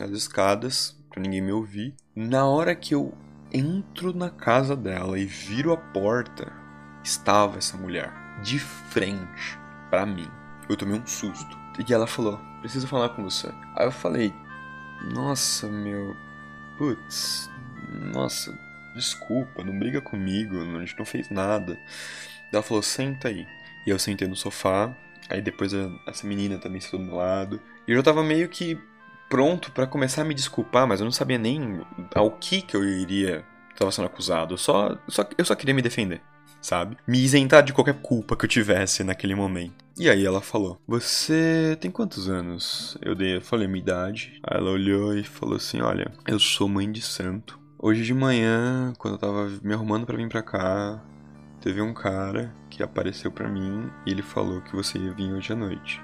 as 0.00 0.10
escadas 0.10 0.96
pra 1.10 1.20
ninguém 1.20 1.42
me 1.42 1.50
ouvir. 1.50 1.96
Na 2.14 2.46
hora 2.46 2.76
que 2.76 2.94
eu 2.94 3.12
entro 3.52 4.14
na 4.14 4.30
casa 4.30 4.76
dela 4.76 5.18
e 5.18 5.24
viro 5.24 5.72
a 5.72 5.76
porta, 5.76 6.52
estava 7.02 7.58
essa 7.58 7.76
mulher 7.76 8.12
de 8.40 8.60
frente 8.60 9.58
para 9.90 10.06
mim. 10.06 10.30
Eu 10.68 10.76
tomei 10.76 11.00
um 11.00 11.06
susto. 11.06 11.58
E 11.84 11.92
ela 11.92 12.06
falou: 12.06 12.38
Preciso 12.60 12.86
falar 12.86 13.08
com 13.10 13.24
você. 13.24 13.48
Aí 13.76 13.86
eu 13.86 13.92
falei: 13.92 14.32
Nossa, 15.12 15.66
meu. 15.66 16.14
Putz, 16.76 17.50
nossa, 18.14 18.56
desculpa, 18.94 19.64
não 19.64 19.76
briga 19.76 20.00
comigo, 20.00 20.56
a 20.60 20.80
gente 20.80 20.96
não 20.96 21.04
fez 21.04 21.28
nada. 21.30 21.76
Ela 22.52 22.62
falou: 22.62 22.82
Senta 22.82 23.28
aí. 23.28 23.46
E 23.88 23.90
eu 23.90 23.98
sentei 23.98 24.28
no 24.28 24.36
sofá, 24.36 24.94
aí 25.30 25.40
depois 25.40 25.72
a, 25.72 25.90
essa 26.06 26.26
menina 26.26 26.58
também 26.58 26.78
sentou 26.78 27.00
do 27.00 27.06
meu 27.06 27.16
lado. 27.16 27.58
E 27.86 27.90
eu 27.90 27.96
já 27.96 28.02
tava 28.02 28.22
meio 28.22 28.46
que 28.46 28.78
pronto 29.30 29.72
para 29.72 29.86
começar 29.86 30.20
a 30.20 30.24
me 30.26 30.34
desculpar, 30.34 30.86
mas 30.86 31.00
eu 31.00 31.04
não 31.04 31.10
sabia 31.10 31.38
nem 31.38 31.80
ao 32.14 32.32
que 32.32 32.60
que 32.60 32.76
eu 32.76 32.84
iria 32.84 33.42
estava 33.72 33.90
sendo 33.90 34.04
acusado. 34.04 34.52
Eu 34.52 34.58
só, 34.58 34.94
só, 35.08 35.26
eu 35.38 35.42
só 35.42 35.54
queria 35.54 35.74
me 35.74 35.80
defender, 35.80 36.20
sabe? 36.60 36.98
Me 37.06 37.18
isentar 37.18 37.62
de 37.62 37.72
qualquer 37.72 37.94
culpa 38.02 38.36
que 38.36 38.44
eu 38.44 38.48
tivesse 38.50 39.02
naquele 39.02 39.34
momento. 39.34 39.82
E 39.98 40.10
aí 40.10 40.26
ela 40.26 40.42
falou: 40.42 40.78
Você 40.86 41.78
tem 41.80 41.90
quantos 41.90 42.28
anos? 42.28 42.98
Eu 43.00 43.14
dei, 43.14 43.36
eu 43.36 43.40
falei 43.40 43.66
minha 43.66 43.80
idade. 43.80 44.38
Aí 44.42 44.58
ela 44.58 44.70
olhou 44.70 45.16
e 45.16 45.24
falou 45.24 45.56
assim: 45.56 45.80
Olha, 45.80 46.12
eu 46.26 46.38
sou 46.38 46.68
mãe 46.68 46.92
de 46.92 47.00
santo. 47.00 47.58
Hoje 47.78 48.04
de 48.04 48.12
manhã, 48.12 48.92
quando 48.98 49.14
eu 49.14 49.18
tava 49.18 49.48
me 49.62 49.72
arrumando 49.72 50.04
para 50.04 50.18
vir 50.18 50.28
pra 50.28 50.42
cá, 50.42 51.00
teve 51.68 51.82
um 51.82 51.92
cara 51.92 52.50
que 52.70 52.82
apareceu 52.82 53.30
para 53.30 53.46
mim 53.46 53.90
e 54.06 54.10
ele 54.10 54.22
falou 54.22 54.62
que 54.62 54.74
você 54.74 54.96
ia 54.96 55.12
vir 55.12 55.30
hoje 55.34 55.52
à 55.52 55.56
noite. 55.56 56.00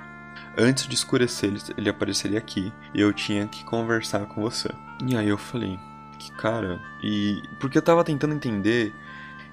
Antes 0.58 0.86
de 0.86 0.94
escurecer, 0.94 1.54
ele 1.78 1.88
apareceria 1.88 2.36
aqui 2.36 2.70
e 2.94 3.00
eu 3.00 3.14
tinha 3.14 3.48
que 3.48 3.64
conversar 3.64 4.26
com 4.26 4.42
você. 4.42 4.68
E 5.08 5.16
aí 5.16 5.26
eu 5.26 5.38
falei, 5.38 5.78
que 6.18 6.30
cara, 6.32 6.78
e. 7.02 7.40
Porque 7.58 7.78
eu 7.78 7.82
tava 7.82 8.04
tentando 8.04 8.34
entender 8.34 8.92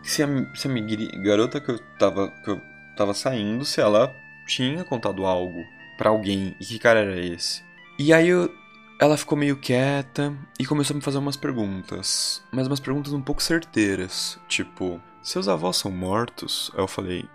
se 0.04 0.22
a, 0.22 0.28
se 0.54 0.68
a 0.68 1.24
garota 1.24 1.62
que 1.62 1.72
eu, 1.72 1.80
tava, 1.98 2.30
que 2.44 2.52
eu 2.52 2.62
tava 2.98 3.14
saindo, 3.14 3.64
se 3.64 3.80
ela 3.80 4.14
tinha 4.46 4.84
contado 4.84 5.26
algo 5.26 5.64
para 5.98 6.10
alguém 6.10 6.58
e 6.60 6.66
que 6.66 6.78
cara 6.78 7.00
era 7.00 7.26
esse. 7.26 7.64
E 7.98 8.12
aí 8.12 8.28
eu, 8.28 8.54
ela 9.02 9.18
ficou 9.18 9.36
meio 9.36 9.58
quieta 9.58 10.32
e 10.60 10.66
começou 10.66 10.94
a 10.94 10.98
me 10.98 11.02
fazer 11.02 11.18
umas 11.18 11.36
perguntas, 11.36 12.44
mas 12.52 12.68
umas 12.68 12.80
perguntas 12.80 13.12
um 13.14 13.22
pouco 13.22 13.42
certeiras, 13.42 14.38
tipo, 14.48 15.02
seus 15.24 15.48
avós 15.48 15.78
são 15.78 15.90
mortos? 15.90 16.70
Aí 16.76 16.82
eu 16.82 16.88
falei, 16.88 17.26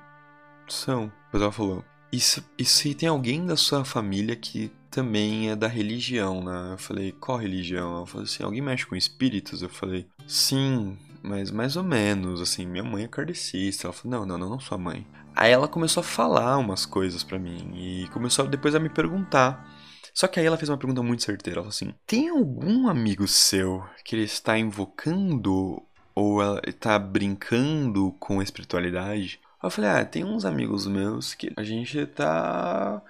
são. 0.69 1.11
Depois 1.25 1.43
ela 1.43 1.51
falou, 1.51 1.85
e 2.13 2.21
se, 2.21 2.45
e 2.57 2.65
se 2.65 2.95
tem 2.95 3.09
alguém 3.09 3.45
da 3.45 3.57
sua 3.57 3.85
família 3.85 4.37
que 4.37 4.71
também 4.89 5.51
é 5.51 5.57
da 5.57 5.67
religião, 5.67 6.41
né? 6.41 6.75
Eu 6.75 6.79
falei, 6.79 7.11
qual 7.11 7.37
religião? 7.37 7.97
Ela 7.97 8.07
falou 8.07 8.23
assim, 8.23 8.45
alguém 8.45 8.63
mexe 8.63 8.87
com 8.87 8.95
espíritos? 8.95 9.61
Eu 9.61 9.69
falei, 9.69 10.07
sim, 10.25 10.97
mas 11.21 11.51
mais 11.51 11.75
ou 11.75 11.83
menos, 11.83 12.41
assim, 12.41 12.65
minha 12.65 12.85
mãe 12.85 13.03
é 13.03 13.09
kardecista. 13.09 13.89
Ela 13.89 13.93
falou, 13.93 14.21
não, 14.21 14.25
não, 14.25 14.39
não, 14.39 14.51
não 14.51 14.61
sua 14.61 14.79
mãe. 14.79 15.05
Aí 15.35 15.51
ela 15.51 15.67
começou 15.67 16.01
a 16.01 16.05
falar 16.05 16.57
umas 16.59 16.87
coisas 16.87 17.25
para 17.25 17.41
mim 17.41 17.73
e 17.75 18.09
começou 18.09 18.47
depois 18.47 18.75
a 18.77 18.79
me 18.79 18.89
perguntar. 18.89 19.69
Só 20.17 20.27
que 20.27 20.41
aí 20.41 20.47
ela 20.47 20.57
fez 20.57 20.71
uma 20.71 20.79
pergunta 20.79 21.03
muito 21.03 21.23
certeira. 21.23 21.59
Ela 21.59 21.65
falou 21.65 21.77
assim: 21.77 21.93
Tem 22.07 22.31
algum 22.31 22.89
amigo 22.89 23.29
seu 23.29 23.85
que 24.03 24.17
ele 24.17 24.23
está 24.23 24.59
invocando 24.59 25.83
ou 26.15 26.41
ela 26.41 26.63
tá 26.81 26.99
brincando 26.99 28.17
com 28.19 28.41
a 28.41 28.43
espiritualidade. 28.43 29.39
Eu 29.63 29.71
falei, 29.71 29.91
ah, 29.91 30.05
tem 30.07 30.25
uns 30.25 30.47
amigos 30.47 30.87
meus 30.87 31.35
que 31.35 31.53
a 31.55 31.63
gente 31.63 32.07
tá 32.07 33.03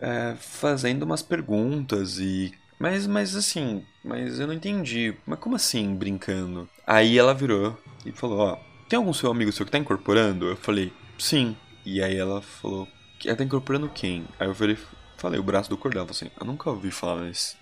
é, 0.00 0.34
fazendo 0.38 1.02
umas 1.02 1.22
perguntas 1.22 2.18
e. 2.18 2.54
Mas, 2.78 3.06
mas 3.06 3.36
assim, 3.36 3.84
mas 4.02 4.40
eu 4.40 4.46
não 4.46 4.54
entendi. 4.54 5.14
Mas 5.26 5.38
como 5.38 5.56
assim, 5.56 5.94
brincando? 5.94 6.66
Aí 6.86 7.18
ela 7.18 7.34
virou 7.34 7.76
e 8.06 8.12
falou, 8.12 8.38
ó, 8.38 8.58
tem 8.88 8.96
algum 8.96 9.12
seu 9.12 9.30
amigo 9.30 9.52
seu 9.52 9.66
que 9.66 9.72
tá 9.72 9.78
incorporando? 9.78 10.46
Eu 10.46 10.56
falei, 10.56 10.90
sim. 11.18 11.54
E 11.84 12.02
aí 12.02 12.16
ela 12.16 12.40
falou, 12.40 12.88
ela 13.22 13.36
tá 13.36 13.44
incorporando 13.44 13.90
quem? 13.90 14.24
Aí 14.40 14.46
eu 14.48 14.54
falei, 14.54 14.78
falei 15.16 15.38
o 15.38 15.42
braço 15.42 15.70
do 15.70 15.76
cordel. 15.76 16.06
assim, 16.08 16.30
eu 16.38 16.46
nunca 16.46 16.70
ouvi 16.70 16.90
falar 16.90 17.22
nesse, 17.22 17.56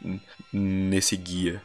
nesse 0.52 1.16
guia. 1.16 1.62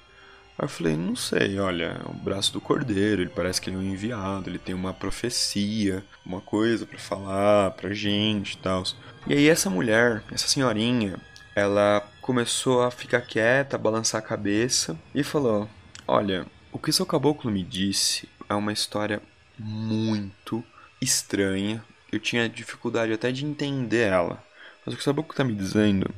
Aí 0.58 0.66
eu 0.66 0.70
falei, 0.70 0.98
não 0.98 1.16
sei, 1.16 1.58
olha, 1.58 2.02
é 2.06 2.10
o 2.10 2.14
braço 2.14 2.52
do 2.52 2.60
cordeiro, 2.60 3.22
ele 3.22 3.30
parece 3.30 3.62
que 3.62 3.70
ele 3.70 3.78
é 3.78 3.80
um 3.80 3.84
enviado, 3.84 4.50
ele 4.50 4.60
tem 4.60 4.76
uma 4.76 4.94
profecia, 4.94 6.04
uma 6.26 6.42
coisa 6.42 6.86
para 6.86 7.00
falar 7.00 7.72
pra 7.72 7.94
gente 7.94 8.54
e 8.54 8.58
tal. 8.58 8.84
E 9.26 9.34
aí 9.34 9.48
essa 9.48 9.70
mulher, 9.70 10.22
essa 10.32 10.50
senhorinha, 10.50 11.18
ela 11.56 12.06
começou 12.22 12.84
a 12.84 12.92
ficar 12.92 13.22
quieta, 13.22 13.76
a 13.76 13.80
balançar 13.80 14.20
a 14.20 14.26
cabeça 14.26 15.00
e 15.16 15.24
falou: 15.24 15.70
Olha, 16.06 16.46
o 16.72 16.78
que 16.78 16.92
seu 16.92 17.06
caboclo 17.06 17.50
me 17.50 17.64
disse 17.64 18.28
é 18.48 18.54
uma 18.54 18.74
história 18.74 19.22
muito 19.58 20.64
estranha. 21.02 21.84
Eu 22.12 22.20
tinha 22.20 22.50
dificuldade 22.50 23.14
até 23.14 23.32
de 23.32 23.46
entender 23.46 24.08
ela. 24.08 24.44
Mas 24.90 24.96
o 24.96 24.98
que 24.98 25.04
o 25.04 25.06
caboclo 25.06 25.36
tá 25.36 25.44
me 25.44 25.54
dizendo 25.54 26.10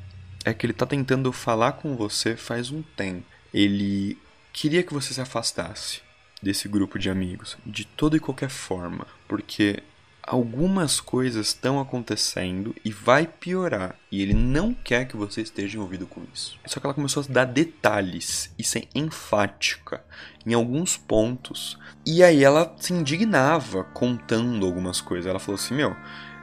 é 0.46 0.54
que 0.54 0.66
ele 0.66 0.72
tá 0.72 0.86
tentando 0.86 1.30
falar 1.34 1.74
com 1.74 1.98
você 1.98 2.38
faz 2.38 2.72
um 2.72 2.82
tempo. 2.82 3.26
Ele 3.54 4.18
queria 4.54 4.82
que 4.82 4.94
você 4.94 5.14
se 5.14 5.20
afastasse 5.20 6.00
desse 6.42 6.70
grupo 6.70 6.98
de 6.98 7.10
amigos, 7.10 7.58
de 7.66 7.84
toda 7.84 8.16
e 8.16 8.20
qualquer 8.20 8.50
forma, 8.50 9.06
porque 9.28 9.84
algumas 10.24 11.02
coisas 11.02 11.48
estão 11.48 11.82
acontecendo 11.82 12.74
e 12.86 12.92
vai 12.92 13.28
piorar, 13.28 13.96
e 14.10 14.22
ele 14.22 14.34
não 14.34 14.74
quer 14.74 15.06
que 15.06 15.18
você 15.18 15.42
esteja 15.42 15.76
envolvido 15.76 16.08
com 16.08 16.22
isso. 16.34 16.58
Só 16.66 16.80
que 16.80 16.86
ela 16.86 16.94
começou 16.94 17.24
a 17.24 17.32
dar 17.32 17.46
detalhes 17.46 18.54
e 18.58 18.64
ser 18.64 18.88
enfática 18.96 20.02
em 20.46 20.54
alguns 20.54 20.96
pontos, 20.96 21.78
e 22.06 22.24
aí 22.24 22.42
ela 22.42 22.74
se 22.80 22.94
indignava 22.94 23.84
contando 23.84 24.66
algumas 24.66 25.02
coisas. 25.02 25.30
Ela 25.30 25.40
falou 25.40 25.60
assim: 25.60 25.76
Meu, 25.76 25.96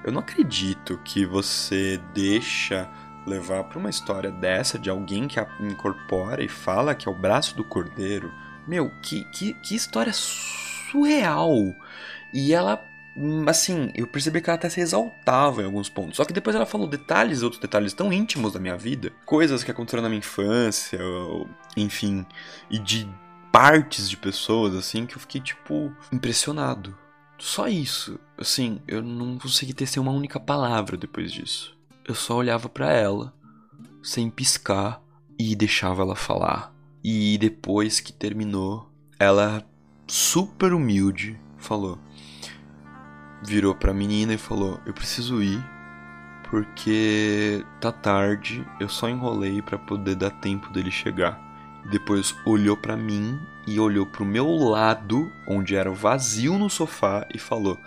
eu 0.05 0.13
não 0.13 0.21
acredito 0.21 0.99
que 1.05 1.25
você 1.27 2.01
deixa 2.15 2.89
levar 3.27 3.65
para 3.65 3.79
uma 3.79 3.91
história 3.91 4.31
dessa 4.31 4.79
de 4.79 4.89
alguém 4.89 5.29
que 5.29 5.39
a 5.39 5.47
incorpora 5.61 6.43
e 6.43 6.49
fala 6.49 6.95
que 6.95 7.09
é 7.09 7.11
o 7.11 7.19
braço 7.19 7.57
do 7.57 7.65
cordeiro. 7.65 8.33
Meu, 8.67 8.91
que, 9.03 9.25
que, 9.33 9.55
que 9.55 9.75
história 9.75 10.13
surreal! 10.13 11.53
E 12.33 12.53
ela, 12.53 12.83
assim, 13.47 13.91
eu 13.95 14.07
percebi 14.07 14.41
que 14.41 14.51
ela 14.51 14.59
até 14.59 14.69
se 14.69 14.81
exaltava 14.81 15.63
em 15.63 15.67
alguns 15.67 15.89
pontos. 15.89 16.17
Só 16.17 16.25
que 16.25 16.33
depois 16.33 16.57
ela 16.57 16.67
falou 16.67 16.87
detalhes, 16.87 17.43
outros 17.43 17.61
detalhes 17.61 17.93
tão 17.93 18.13
íntimos 18.13 18.53
da 18.53 18.61
minha 18.61 18.77
vida, 18.77 19.13
coisas 19.25 19.63
que 19.63 19.71
aconteceram 19.71 20.03
na 20.03 20.09
minha 20.09 20.19
infância, 20.19 20.99
enfim, 21.77 22.27
e 22.71 22.79
de 22.79 23.09
partes 23.53 24.09
de 24.09 24.17
pessoas, 24.17 24.75
assim, 24.75 25.07
que 25.07 25.17
eu 25.17 25.21
fiquei, 25.21 25.41
tipo, 25.41 25.93
impressionado. 26.13 26.97
Só 27.39 27.69
isso. 27.69 28.19
Assim, 28.37 28.81
eu 28.87 29.03
não 29.03 29.39
consegui 29.39 29.73
ter 29.73 29.99
uma 29.99 30.13
única 30.13 30.41
palavra 30.41 30.97
depois 30.97 31.33
disso 31.33 31.79
eu 32.09 32.15
só 32.15 32.37
olhava 32.37 32.71
para 32.71 32.91
ela, 32.91 33.35
sem 34.03 34.31
piscar, 34.31 35.03
e 35.39 35.55
deixava 35.55 36.03
ela 36.03 36.17
falar. 36.17 36.75
E 37.05 37.37
depois 37.37 38.01
que 38.01 38.15
terminou, 38.15 38.91
ela, 39.19 39.63
super 40.07 40.73
humilde, 40.73 41.39
falou. 41.59 41.99
Virou 43.45 43.75
pra 43.75 43.93
menina 43.93 44.33
e 44.33 44.39
falou: 44.39 44.81
Eu 44.87 44.95
preciso 44.95 45.43
ir, 45.43 45.63
porque 46.51 47.63
tá 47.79 47.93
tarde, 47.93 48.67
eu 48.81 48.89
só 48.89 49.09
enrolei 49.09 49.61
para 49.61 49.79
poder 49.79 50.17
dar 50.17 50.31
tempo 50.31 50.73
dele 50.73 50.91
chegar. 50.91 51.39
Depois 51.91 52.35
olhou 52.47 52.77
para 52.77 52.97
mim 52.97 53.39
e 53.73 53.81
olhou 53.81 54.07
pro 54.07 54.25
meu 54.25 54.49
lado, 54.49 55.33
onde 55.47 55.77
era 55.77 55.91
vazio 55.91 56.59
no 56.59 56.71
sofá, 56.71 57.27
e 57.35 57.39
falou: 57.39 57.79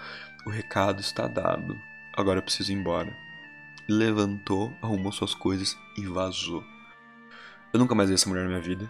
O 0.46 0.50
recado 0.50 1.02
está 1.02 1.28
dado, 1.28 1.78
agora 2.16 2.40
eu 2.40 2.44
preciso 2.44 2.72
ir 2.72 2.76
embora 2.76 3.16
levantou, 3.92 4.74
arrumou 4.82 5.12
suas 5.12 5.36
coisas 5.36 5.78
e 5.98 6.06
vazou. 6.06 6.64
Eu 7.74 7.80
nunca 7.80 7.94
mais 7.94 8.10
vi 8.10 8.16
essa 8.16 8.30
mulher 8.30 8.44
na 8.44 8.50
minha 8.50 8.62
vida. 8.62 8.90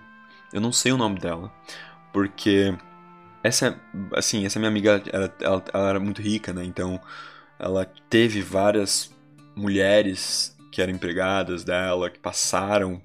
Eu 0.54 0.62
não 0.62 0.72
sei 0.72 0.92
o 0.92 0.98
nome 0.98 1.20
dela, 1.20 1.52
porque 2.12 2.76
essa, 3.44 3.80
assim, 4.14 4.46
essa 4.46 4.60
minha 4.60 4.70
amiga, 4.70 5.02
ela, 5.12 5.34
ela, 5.40 5.66
ela 5.74 5.90
era 5.90 6.00
muito 6.00 6.22
rica, 6.22 6.54
né? 6.54 6.64
Então, 6.64 7.00
ela 7.58 7.86
teve 8.10 8.42
várias 8.42 9.14
mulheres 9.56 10.58
que 10.72 10.82
eram 10.82 10.94
empregadas 10.94 11.64
dela, 11.64 12.10
que 12.10 12.18
passaram 12.18 13.02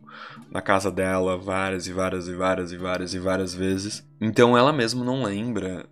na 0.50 0.62
casa 0.62 0.90
dela 0.90 1.36
várias 1.36 1.86
e 1.86 1.92
várias 1.92 2.28
e 2.28 2.34
várias 2.34 2.72
e 2.72 2.76
várias 2.76 3.12
e 3.14 3.18
várias 3.18 3.54
vezes. 3.54 4.06
Então 4.20 4.56
ela 4.56 4.72
mesma 4.72 5.04
não 5.04 5.24
lembra 5.24 5.84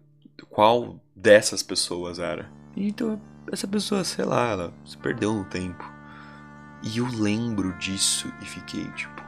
qual 0.49 1.01
dessas 1.15 1.63
pessoas 1.63 2.19
era. 2.19 2.49
Então 2.77 3.21
essa 3.53 3.67
pessoa, 3.67 4.05
sei 4.05 4.25
lá, 4.25 4.51
ela 4.51 4.75
se 4.85 4.97
perdeu 4.97 5.35
no 5.35 5.45
tempo. 5.45 5.93
E 6.83 6.99
eu 6.99 7.07
lembro 7.07 7.73
disso 7.79 8.33
e 8.41 8.45
fiquei 8.45 8.85
tipo. 8.93 9.23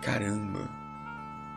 Caramba. 0.00 0.83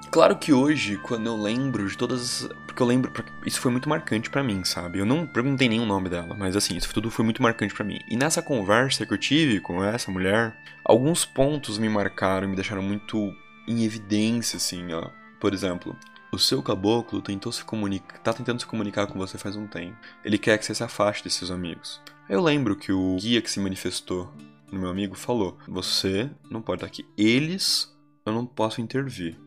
Claro 0.09 0.37
que 0.37 0.53
hoje, 0.53 0.97
quando 0.97 1.27
eu 1.27 1.35
lembro 1.35 1.87
de 1.87 1.97
todas. 1.97 2.47
Porque 2.65 2.81
eu 2.81 2.87
lembro. 2.87 3.11
Isso 3.45 3.59
foi 3.59 3.71
muito 3.71 3.89
marcante 3.89 4.29
para 4.29 4.43
mim, 4.43 4.63
sabe? 4.63 4.99
Eu 4.99 5.05
não 5.05 5.27
perguntei 5.27 5.67
nenhum 5.67 5.85
nome 5.85 6.09
dela, 6.09 6.33
mas 6.33 6.55
assim, 6.55 6.77
isso 6.77 6.93
tudo 6.93 7.11
foi 7.11 7.25
muito 7.25 7.41
marcante 7.41 7.73
para 7.73 7.85
mim. 7.85 7.99
E 8.07 8.15
nessa 8.15 8.41
conversa 8.41 9.05
que 9.05 9.13
eu 9.13 9.17
tive 9.17 9.59
com 9.59 9.83
essa 9.83 10.09
mulher, 10.09 10.57
alguns 10.83 11.25
pontos 11.25 11.77
me 11.77 11.89
marcaram, 11.89 12.47
me 12.47 12.55
deixaram 12.55 12.81
muito 12.81 13.33
em 13.67 13.83
evidência, 13.83 14.57
assim, 14.57 14.93
ó. 14.93 15.09
Por 15.39 15.53
exemplo, 15.53 15.95
o 16.31 16.39
seu 16.39 16.63
caboclo 16.63 17.21
tentou 17.21 17.51
se 17.51 17.63
comunicar, 17.63 18.17
tá 18.19 18.33
tentando 18.33 18.59
se 18.59 18.65
comunicar 18.65 19.07
com 19.07 19.19
você 19.19 19.37
faz 19.37 19.55
um 19.55 19.67
tempo. 19.67 19.97
Ele 20.23 20.37
quer 20.37 20.57
que 20.57 20.65
você 20.65 20.73
se 20.73 20.83
afaste 20.83 21.23
desses 21.23 21.39
seus 21.39 21.51
amigos. 21.51 22.01
Eu 22.29 22.41
lembro 22.41 22.75
que 22.75 22.91
o 22.91 23.17
guia 23.19 23.41
que 23.41 23.51
se 23.51 23.59
manifestou 23.59 24.33
no 24.71 24.79
meu 24.79 24.89
amigo 24.89 25.15
falou: 25.15 25.57
Você 25.67 26.29
não 26.49 26.61
pode 26.61 26.77
estar 26.77 26.87
aqui. 26.87 27.05
Eles, 27.17 27.93
eu 28.25 28.33
não 28.33 28.45
posso 28.45 28.81
intervir. 28.81 29.46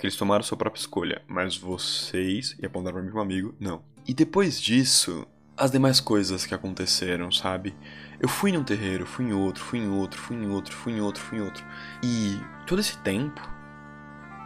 Que 0.00 0.06
eles 0.06 0.16
tomaram 0.16 0.42
sua 0.42 0.56
própria 0.56 0.80
escolha. 0.80 1.20
Mas 1.28 1.58
vocês, 1.58 2.56
e 2.58 2.64
apontaram 2.64 2.94
para 2.94 3.04
mim 3.04 3.12
meu 3.12 3.20
amigo, 3.20 3.54
não. 3.60 3.82
E 4.08 4.14
depois 4.14 4.58
disso, 4.58 5.26
as 5.54 5.70
demais 5.70 6.00
coisas 6.00 6.46
que 6.46 6.54
aconteceram, 6.54 7.30
sabe? 7.30 7.76
Eu 8.18 8.26
fui 8.26 8.50
num 8.50 8.64
terreiro, 8.64 9.04
fui 9.04 9.26
em 9.26 9.34
outro, 9.34 9.62
fui 9.62 9.78
em 9.78 9.88
outro, 9.90 10.18
fui 10.18 10.36
em 10.36 10.48
outro, 10.48 10.74
fui 10.74 10.92
em 10.94 11.00
outro, 11.02 11.22
fui 11.22 11.38
em 11.38 11.42
outro. 11.42 11.62
E 12.02 12.40
todo 12.66 12.80
esse 12.80 12.96
tempo, 12.98 13.46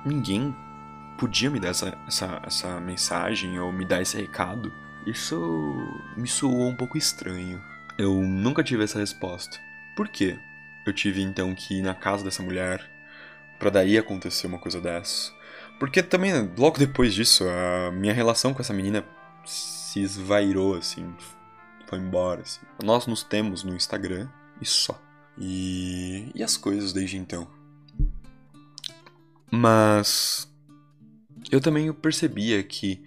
ninguém 0.04 0.52
podia 1.16 1.48
me 1.48 1.60
dar 1.60 1.68
essa, 1.68 1.96
essa, 2.08 2.42
essa 2.44 2.80
mensagem 2.80 3.56
ou 3.60 3.72
me 3.72 3.84
dar 3.84 4.02
esse 4.02 4.16
recado. 4.16 4.72
Isso 5.06 5.38
me 6.16 6.26
soou 6.26 6.68
um 6.68 6.74
pouco 6.74 6.98
estranho. 6.98 7.62
Eu 7.96 8.12
nunca 8.22 8.64
tive 8.64 8.82
essa 8.82 8.98
resposta. 8.98 9.56
Por 9.94 10.08
quê? 10.08 10.36
Eu 10.84 10.92
tive 10.92 11.22
então 11.22 11.54
que 11.54 11.78
ir 11.78 11.82
na 11.82 11.94
casa 11.94 12.24
dessa 12.24 12.42
mulher 12.42 12.84
para 13.56 13.70
daí 13.70 13.96
acontecer 13.96 14.48
uma 14.48 14.58
coisa 14.58 14.80
dessa. 14.80 15.32
Porque 15.78 16.02
também, 16.02 16.32
logo 16.56 16.78
depois 16.78 17.14
disso, 17.14 17.44
a 17.48 17.90
minha 17.90 18.12
relação 18.12 18.54
com 18.54 18.60
essa 18.60 18.72
menina 18.72 19.04
se 19.44 20.00
esvairou, 20.00 20.76
assim, 20.76 21.14
foi 21.86 21.98
embora, 21.98 22.42
assim. 22.42 22.60
Nós 22.82 23.06
nos 23.06 23.22
temos 23.22 23.62
no 23.64 23.74
Instagram 23.74 24.28
e 24.60 24.66
só. 24.66 25.00
E, 25.38 26.30
e 26.34 26.42
as 26.42 26.56
coisas 26.56 26.92
desde 26.92 27.16
então. 27.16 27.46
Mas 29.50 30.48
eu 31.50 31.60
também 31.60 31.92
percebia 31.92 32.62
que 32.62 33.04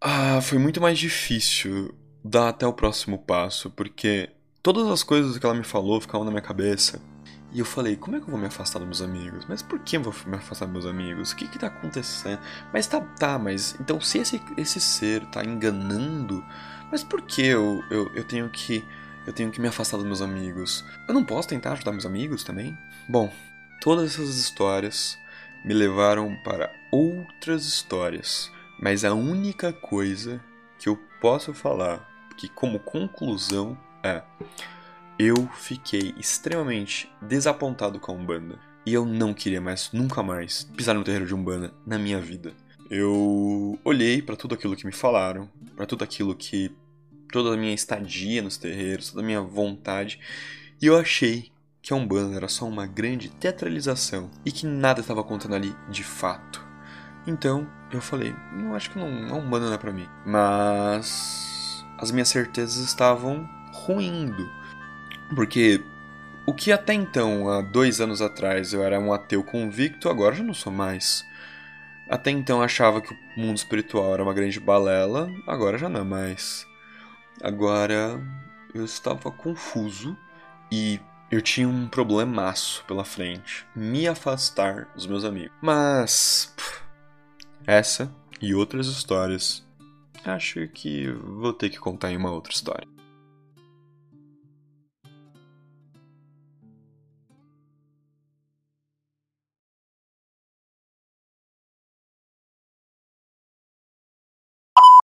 ah, 0.00 0.40
foi 0.40 0.58
muito 0.58 0.80
mais 0.80 0.98
difícil 0.98 1.94
dar 2.24 2.48
até 2.48 2.66
o 2.66 2.72
próximo 2.72 3.18
passo, 3.18 3.70
porque 3.70 4.30
todas 4.62 4.86
as 4.88 5.02
coisas 5.02 5.36
que 5.38 5.44
ela 5.44 5.54
me 5.54 5.64
falou 5.64 6.00
ficavam 6.00 6.24
na 6.24 6.30
minha 6.30 6.42
cabeça. 6.42 7.00
E 7.52 7.58
eu 7.58 7.64
falei, 7.64 7.96
como 7.96 8.16
é 8.16 8.20
que 8.20 8.26
eu 8.26 8.30
vou 8.30 8.38
me 8.38 8.46
afastar 8.46 8.78
dos 8.78 8.86
meus 8.86 9.02
amigos? 9.02 9.44
Mas 9.48 9.60
por 9.60 9.80
que 9.80 9.96
eu 9.96 10.02
vou 10.02 10.14
me 10.26 10.36
afastar 10.36 10.66
dos 10.66 10.72
meus 10.72 10.86
amigos? 10.86 11.32
O 11.32 11.36
que 11.36 11.48
que 11.48 11.58
tá 11.58 11.66
acontecendo? 11.66 12.40
Mas 12.72 12.86
tá, 12.86 13.00
tá, 13.00 13.38
mas 13.38 13.76
então 13.80 14.00
se 14.00 14.18
esse, 14.18 14.40
esse 14.56 14.80
ser 14.80 15.24
tá 15.26 15.44
enganando, 15.44 16.44
mas 16.92 17.02
por 17.02 17.22
que 17.22 17.44
eu, 17.44 17.82
eu, 17.90 18.08
eu 18.14 18.24
tenho 18.24 18.48
que 18.50 18.84
eu 19.26 19.32
tenho 19.32 19.50
que 19.50 19.60
me 19.60 19.68
afastar 19.68 19.96
dos 19.96 20.06
meus 20.06 20.22
amigos? 20.22 20.84
Eu 21.06 21.14
não 21.14 21.24
posso 21.24 21.48
tentar 21.48 21.72
ajudar 21.72 21.92
meus 21.92 22.06
amigos 22.06 22.42
também? 22.44 22.76
Bom, 23.08 23.32
todas 23.80 24.14
essas 24.14 24.36
histórias 24.36 25.18
me 25.64 25.74
levaram 25.74 26.34
para 26.42 26.72
outras 26.90 27.66
histórias, 27.66 28.50
mas 28.80 29.04
a 29.04 29.12
única 29.12 29.72
coisa 29.72 30.42
que 30.78 30.88
eu 30.88 30.96
posso 31.20 31.52
falar 31.52 32.08
que 32.36 32.48
como 32.48 32.78
conclusão 32.78 33.76
é 34.02 34.22
eu 35.22 35.46
fiquei 35.54 36.14
extremamente 36.16 37.12
desapontado 37.20 38.00
com 38.00 38.10
a 38.10 38.14
Umbanda. 38.14 38.58
E 38.86 38.94
eu 38.94 39.04
não 39.04 39.34
queria 39.34 39.60
mais, 39.60 39.90
nunca 39.92 40.22
mais, 40.22 40.64
pisar 40.74 40.94
no 40.94 41.04
terreiro 41.04 41.26
de 41.26 41.34
Umbanda 41.34 41.74
na 41.86 41.98
minha 41.98 42.18
vida. 42.18 42.54
eu 42.90 43.78
olhei 43.84 44.20
para 44.22 44.34
tudo 44.34 44.54
aquilo 44.54 44.74
que 44.74 44.86
me 44.86 44.92
falaram, 44.92 45.48
para 45.76 45.86
tudo 45.86 46.02
aquilo 46.02 46.34
que 46.34 46.74
toda 47.30 47.54
a 47.54 47.56
minha 47.56 47.74
estadia 47.74 48.42
nos 48.42 48.56
terreiros, 48.56 49.10
toda 49.10 49.22
a 49.22 49.24
minha 49.24 49.42
vontade, 49.42 50.18
e 50.80 50.86
eu 50.86 50.98
achei 50.98 51.52
que 51.82 51.92
a 51.92 51.96
Umbanda 51.96 52.36
era 52.36 52.48
só 52.48 52.66
uma 52.66 52.86
grande 52.86 53.28
teatralização 53.28 54.30
e 54.44 54.50
que 54.50 54.66
nada 54.66 55.00
estava 55.00 55.20
acontecendo 55.20 55.54
ali 55.54 55.76
de 55.88 56.02
fato. 56.02 56.64
Então 57.26 57.70
eu 57.92 58.00
falei, 58.00 58.34
eu 58.58 58.74
acho 58.74 58.90
que 58.90 58.98
não, 58.98 59.34
a 59.34 59.38
Umbanda 59.38 59.66
não 59.66 59.74
é 59.74 59.78
pra 59.78 59.92
mim. 59.92 60.08
Mas 60.26 61.84
as 61.98 62.10
minhas 62.10 62.28
certezas 62.28 62.82
estavam 62.82 63.48
ruindo. 63.72 64.59
Porque 65.34 65.82
o 66.46 66.52
que 66.52 66.72
até 66.72 66.92
então, 66.92 67.48
há 67.48 67.62
dois 67.62 68.00
anos 68.00 68.20
atrás, 68.20 68.72
eu 68.72 68.82
era 68.82 68.98
um 68.98 69.12
ateu 69.12 69.42
convicto, 69.44 70.08
agora 70.08 70.34
já 70.34 70.42
não 70.42 70.54
sou 70.54 70.72
mais. 70.72 71.24
Até 72.08 72.30
então 72.30 72.60
achava 72.60 73.00
que 73.00 73.14
o 73.14 73.40
mundo 73.40 73.56
espiritual 73.56 74.12
era 74.12 74.22
uma 74.22 74.34
grande 74.34 74.58
balela, 74.58 75.30
agora 75.46 75.78
já 75.78 75.88
não 75.88 76.00
é 76.00 76.04
mais. 76.04 76.66
Agora 77.40 78.20
eu 78.74 78.84
estava 78.84 79.30
confuso 79.30 80.16
e 80.72 81.00
eu 81.30 81.40
tinha 81.40 81.68
um 81.68 81.88
problemaço 81.88 82.84
pela 82.86 83.04
frente. 83.04 83.64
Me 83.74 84.08
afastar 84.08 84.88
dos 84.94 85.06
meus 85.06 85.24
amigos. 85.24 85.52
Mas. 85.62 86.52
Pff, 86.56 86.82
essa 87.64 88.12
e 88.40 88.54
outras 88.54 88.88
histórias. 88.88 89.64
Acho 90.24 90.66
que 90.68 91.08
vou 91.12 91.52
ter 91.52 91.70
que 91.70 91.78
contar 91.78 92.10
em 92.10 92.16
uma 92.16 92.32
outra 92.32 92.52
história. 92.52 92.88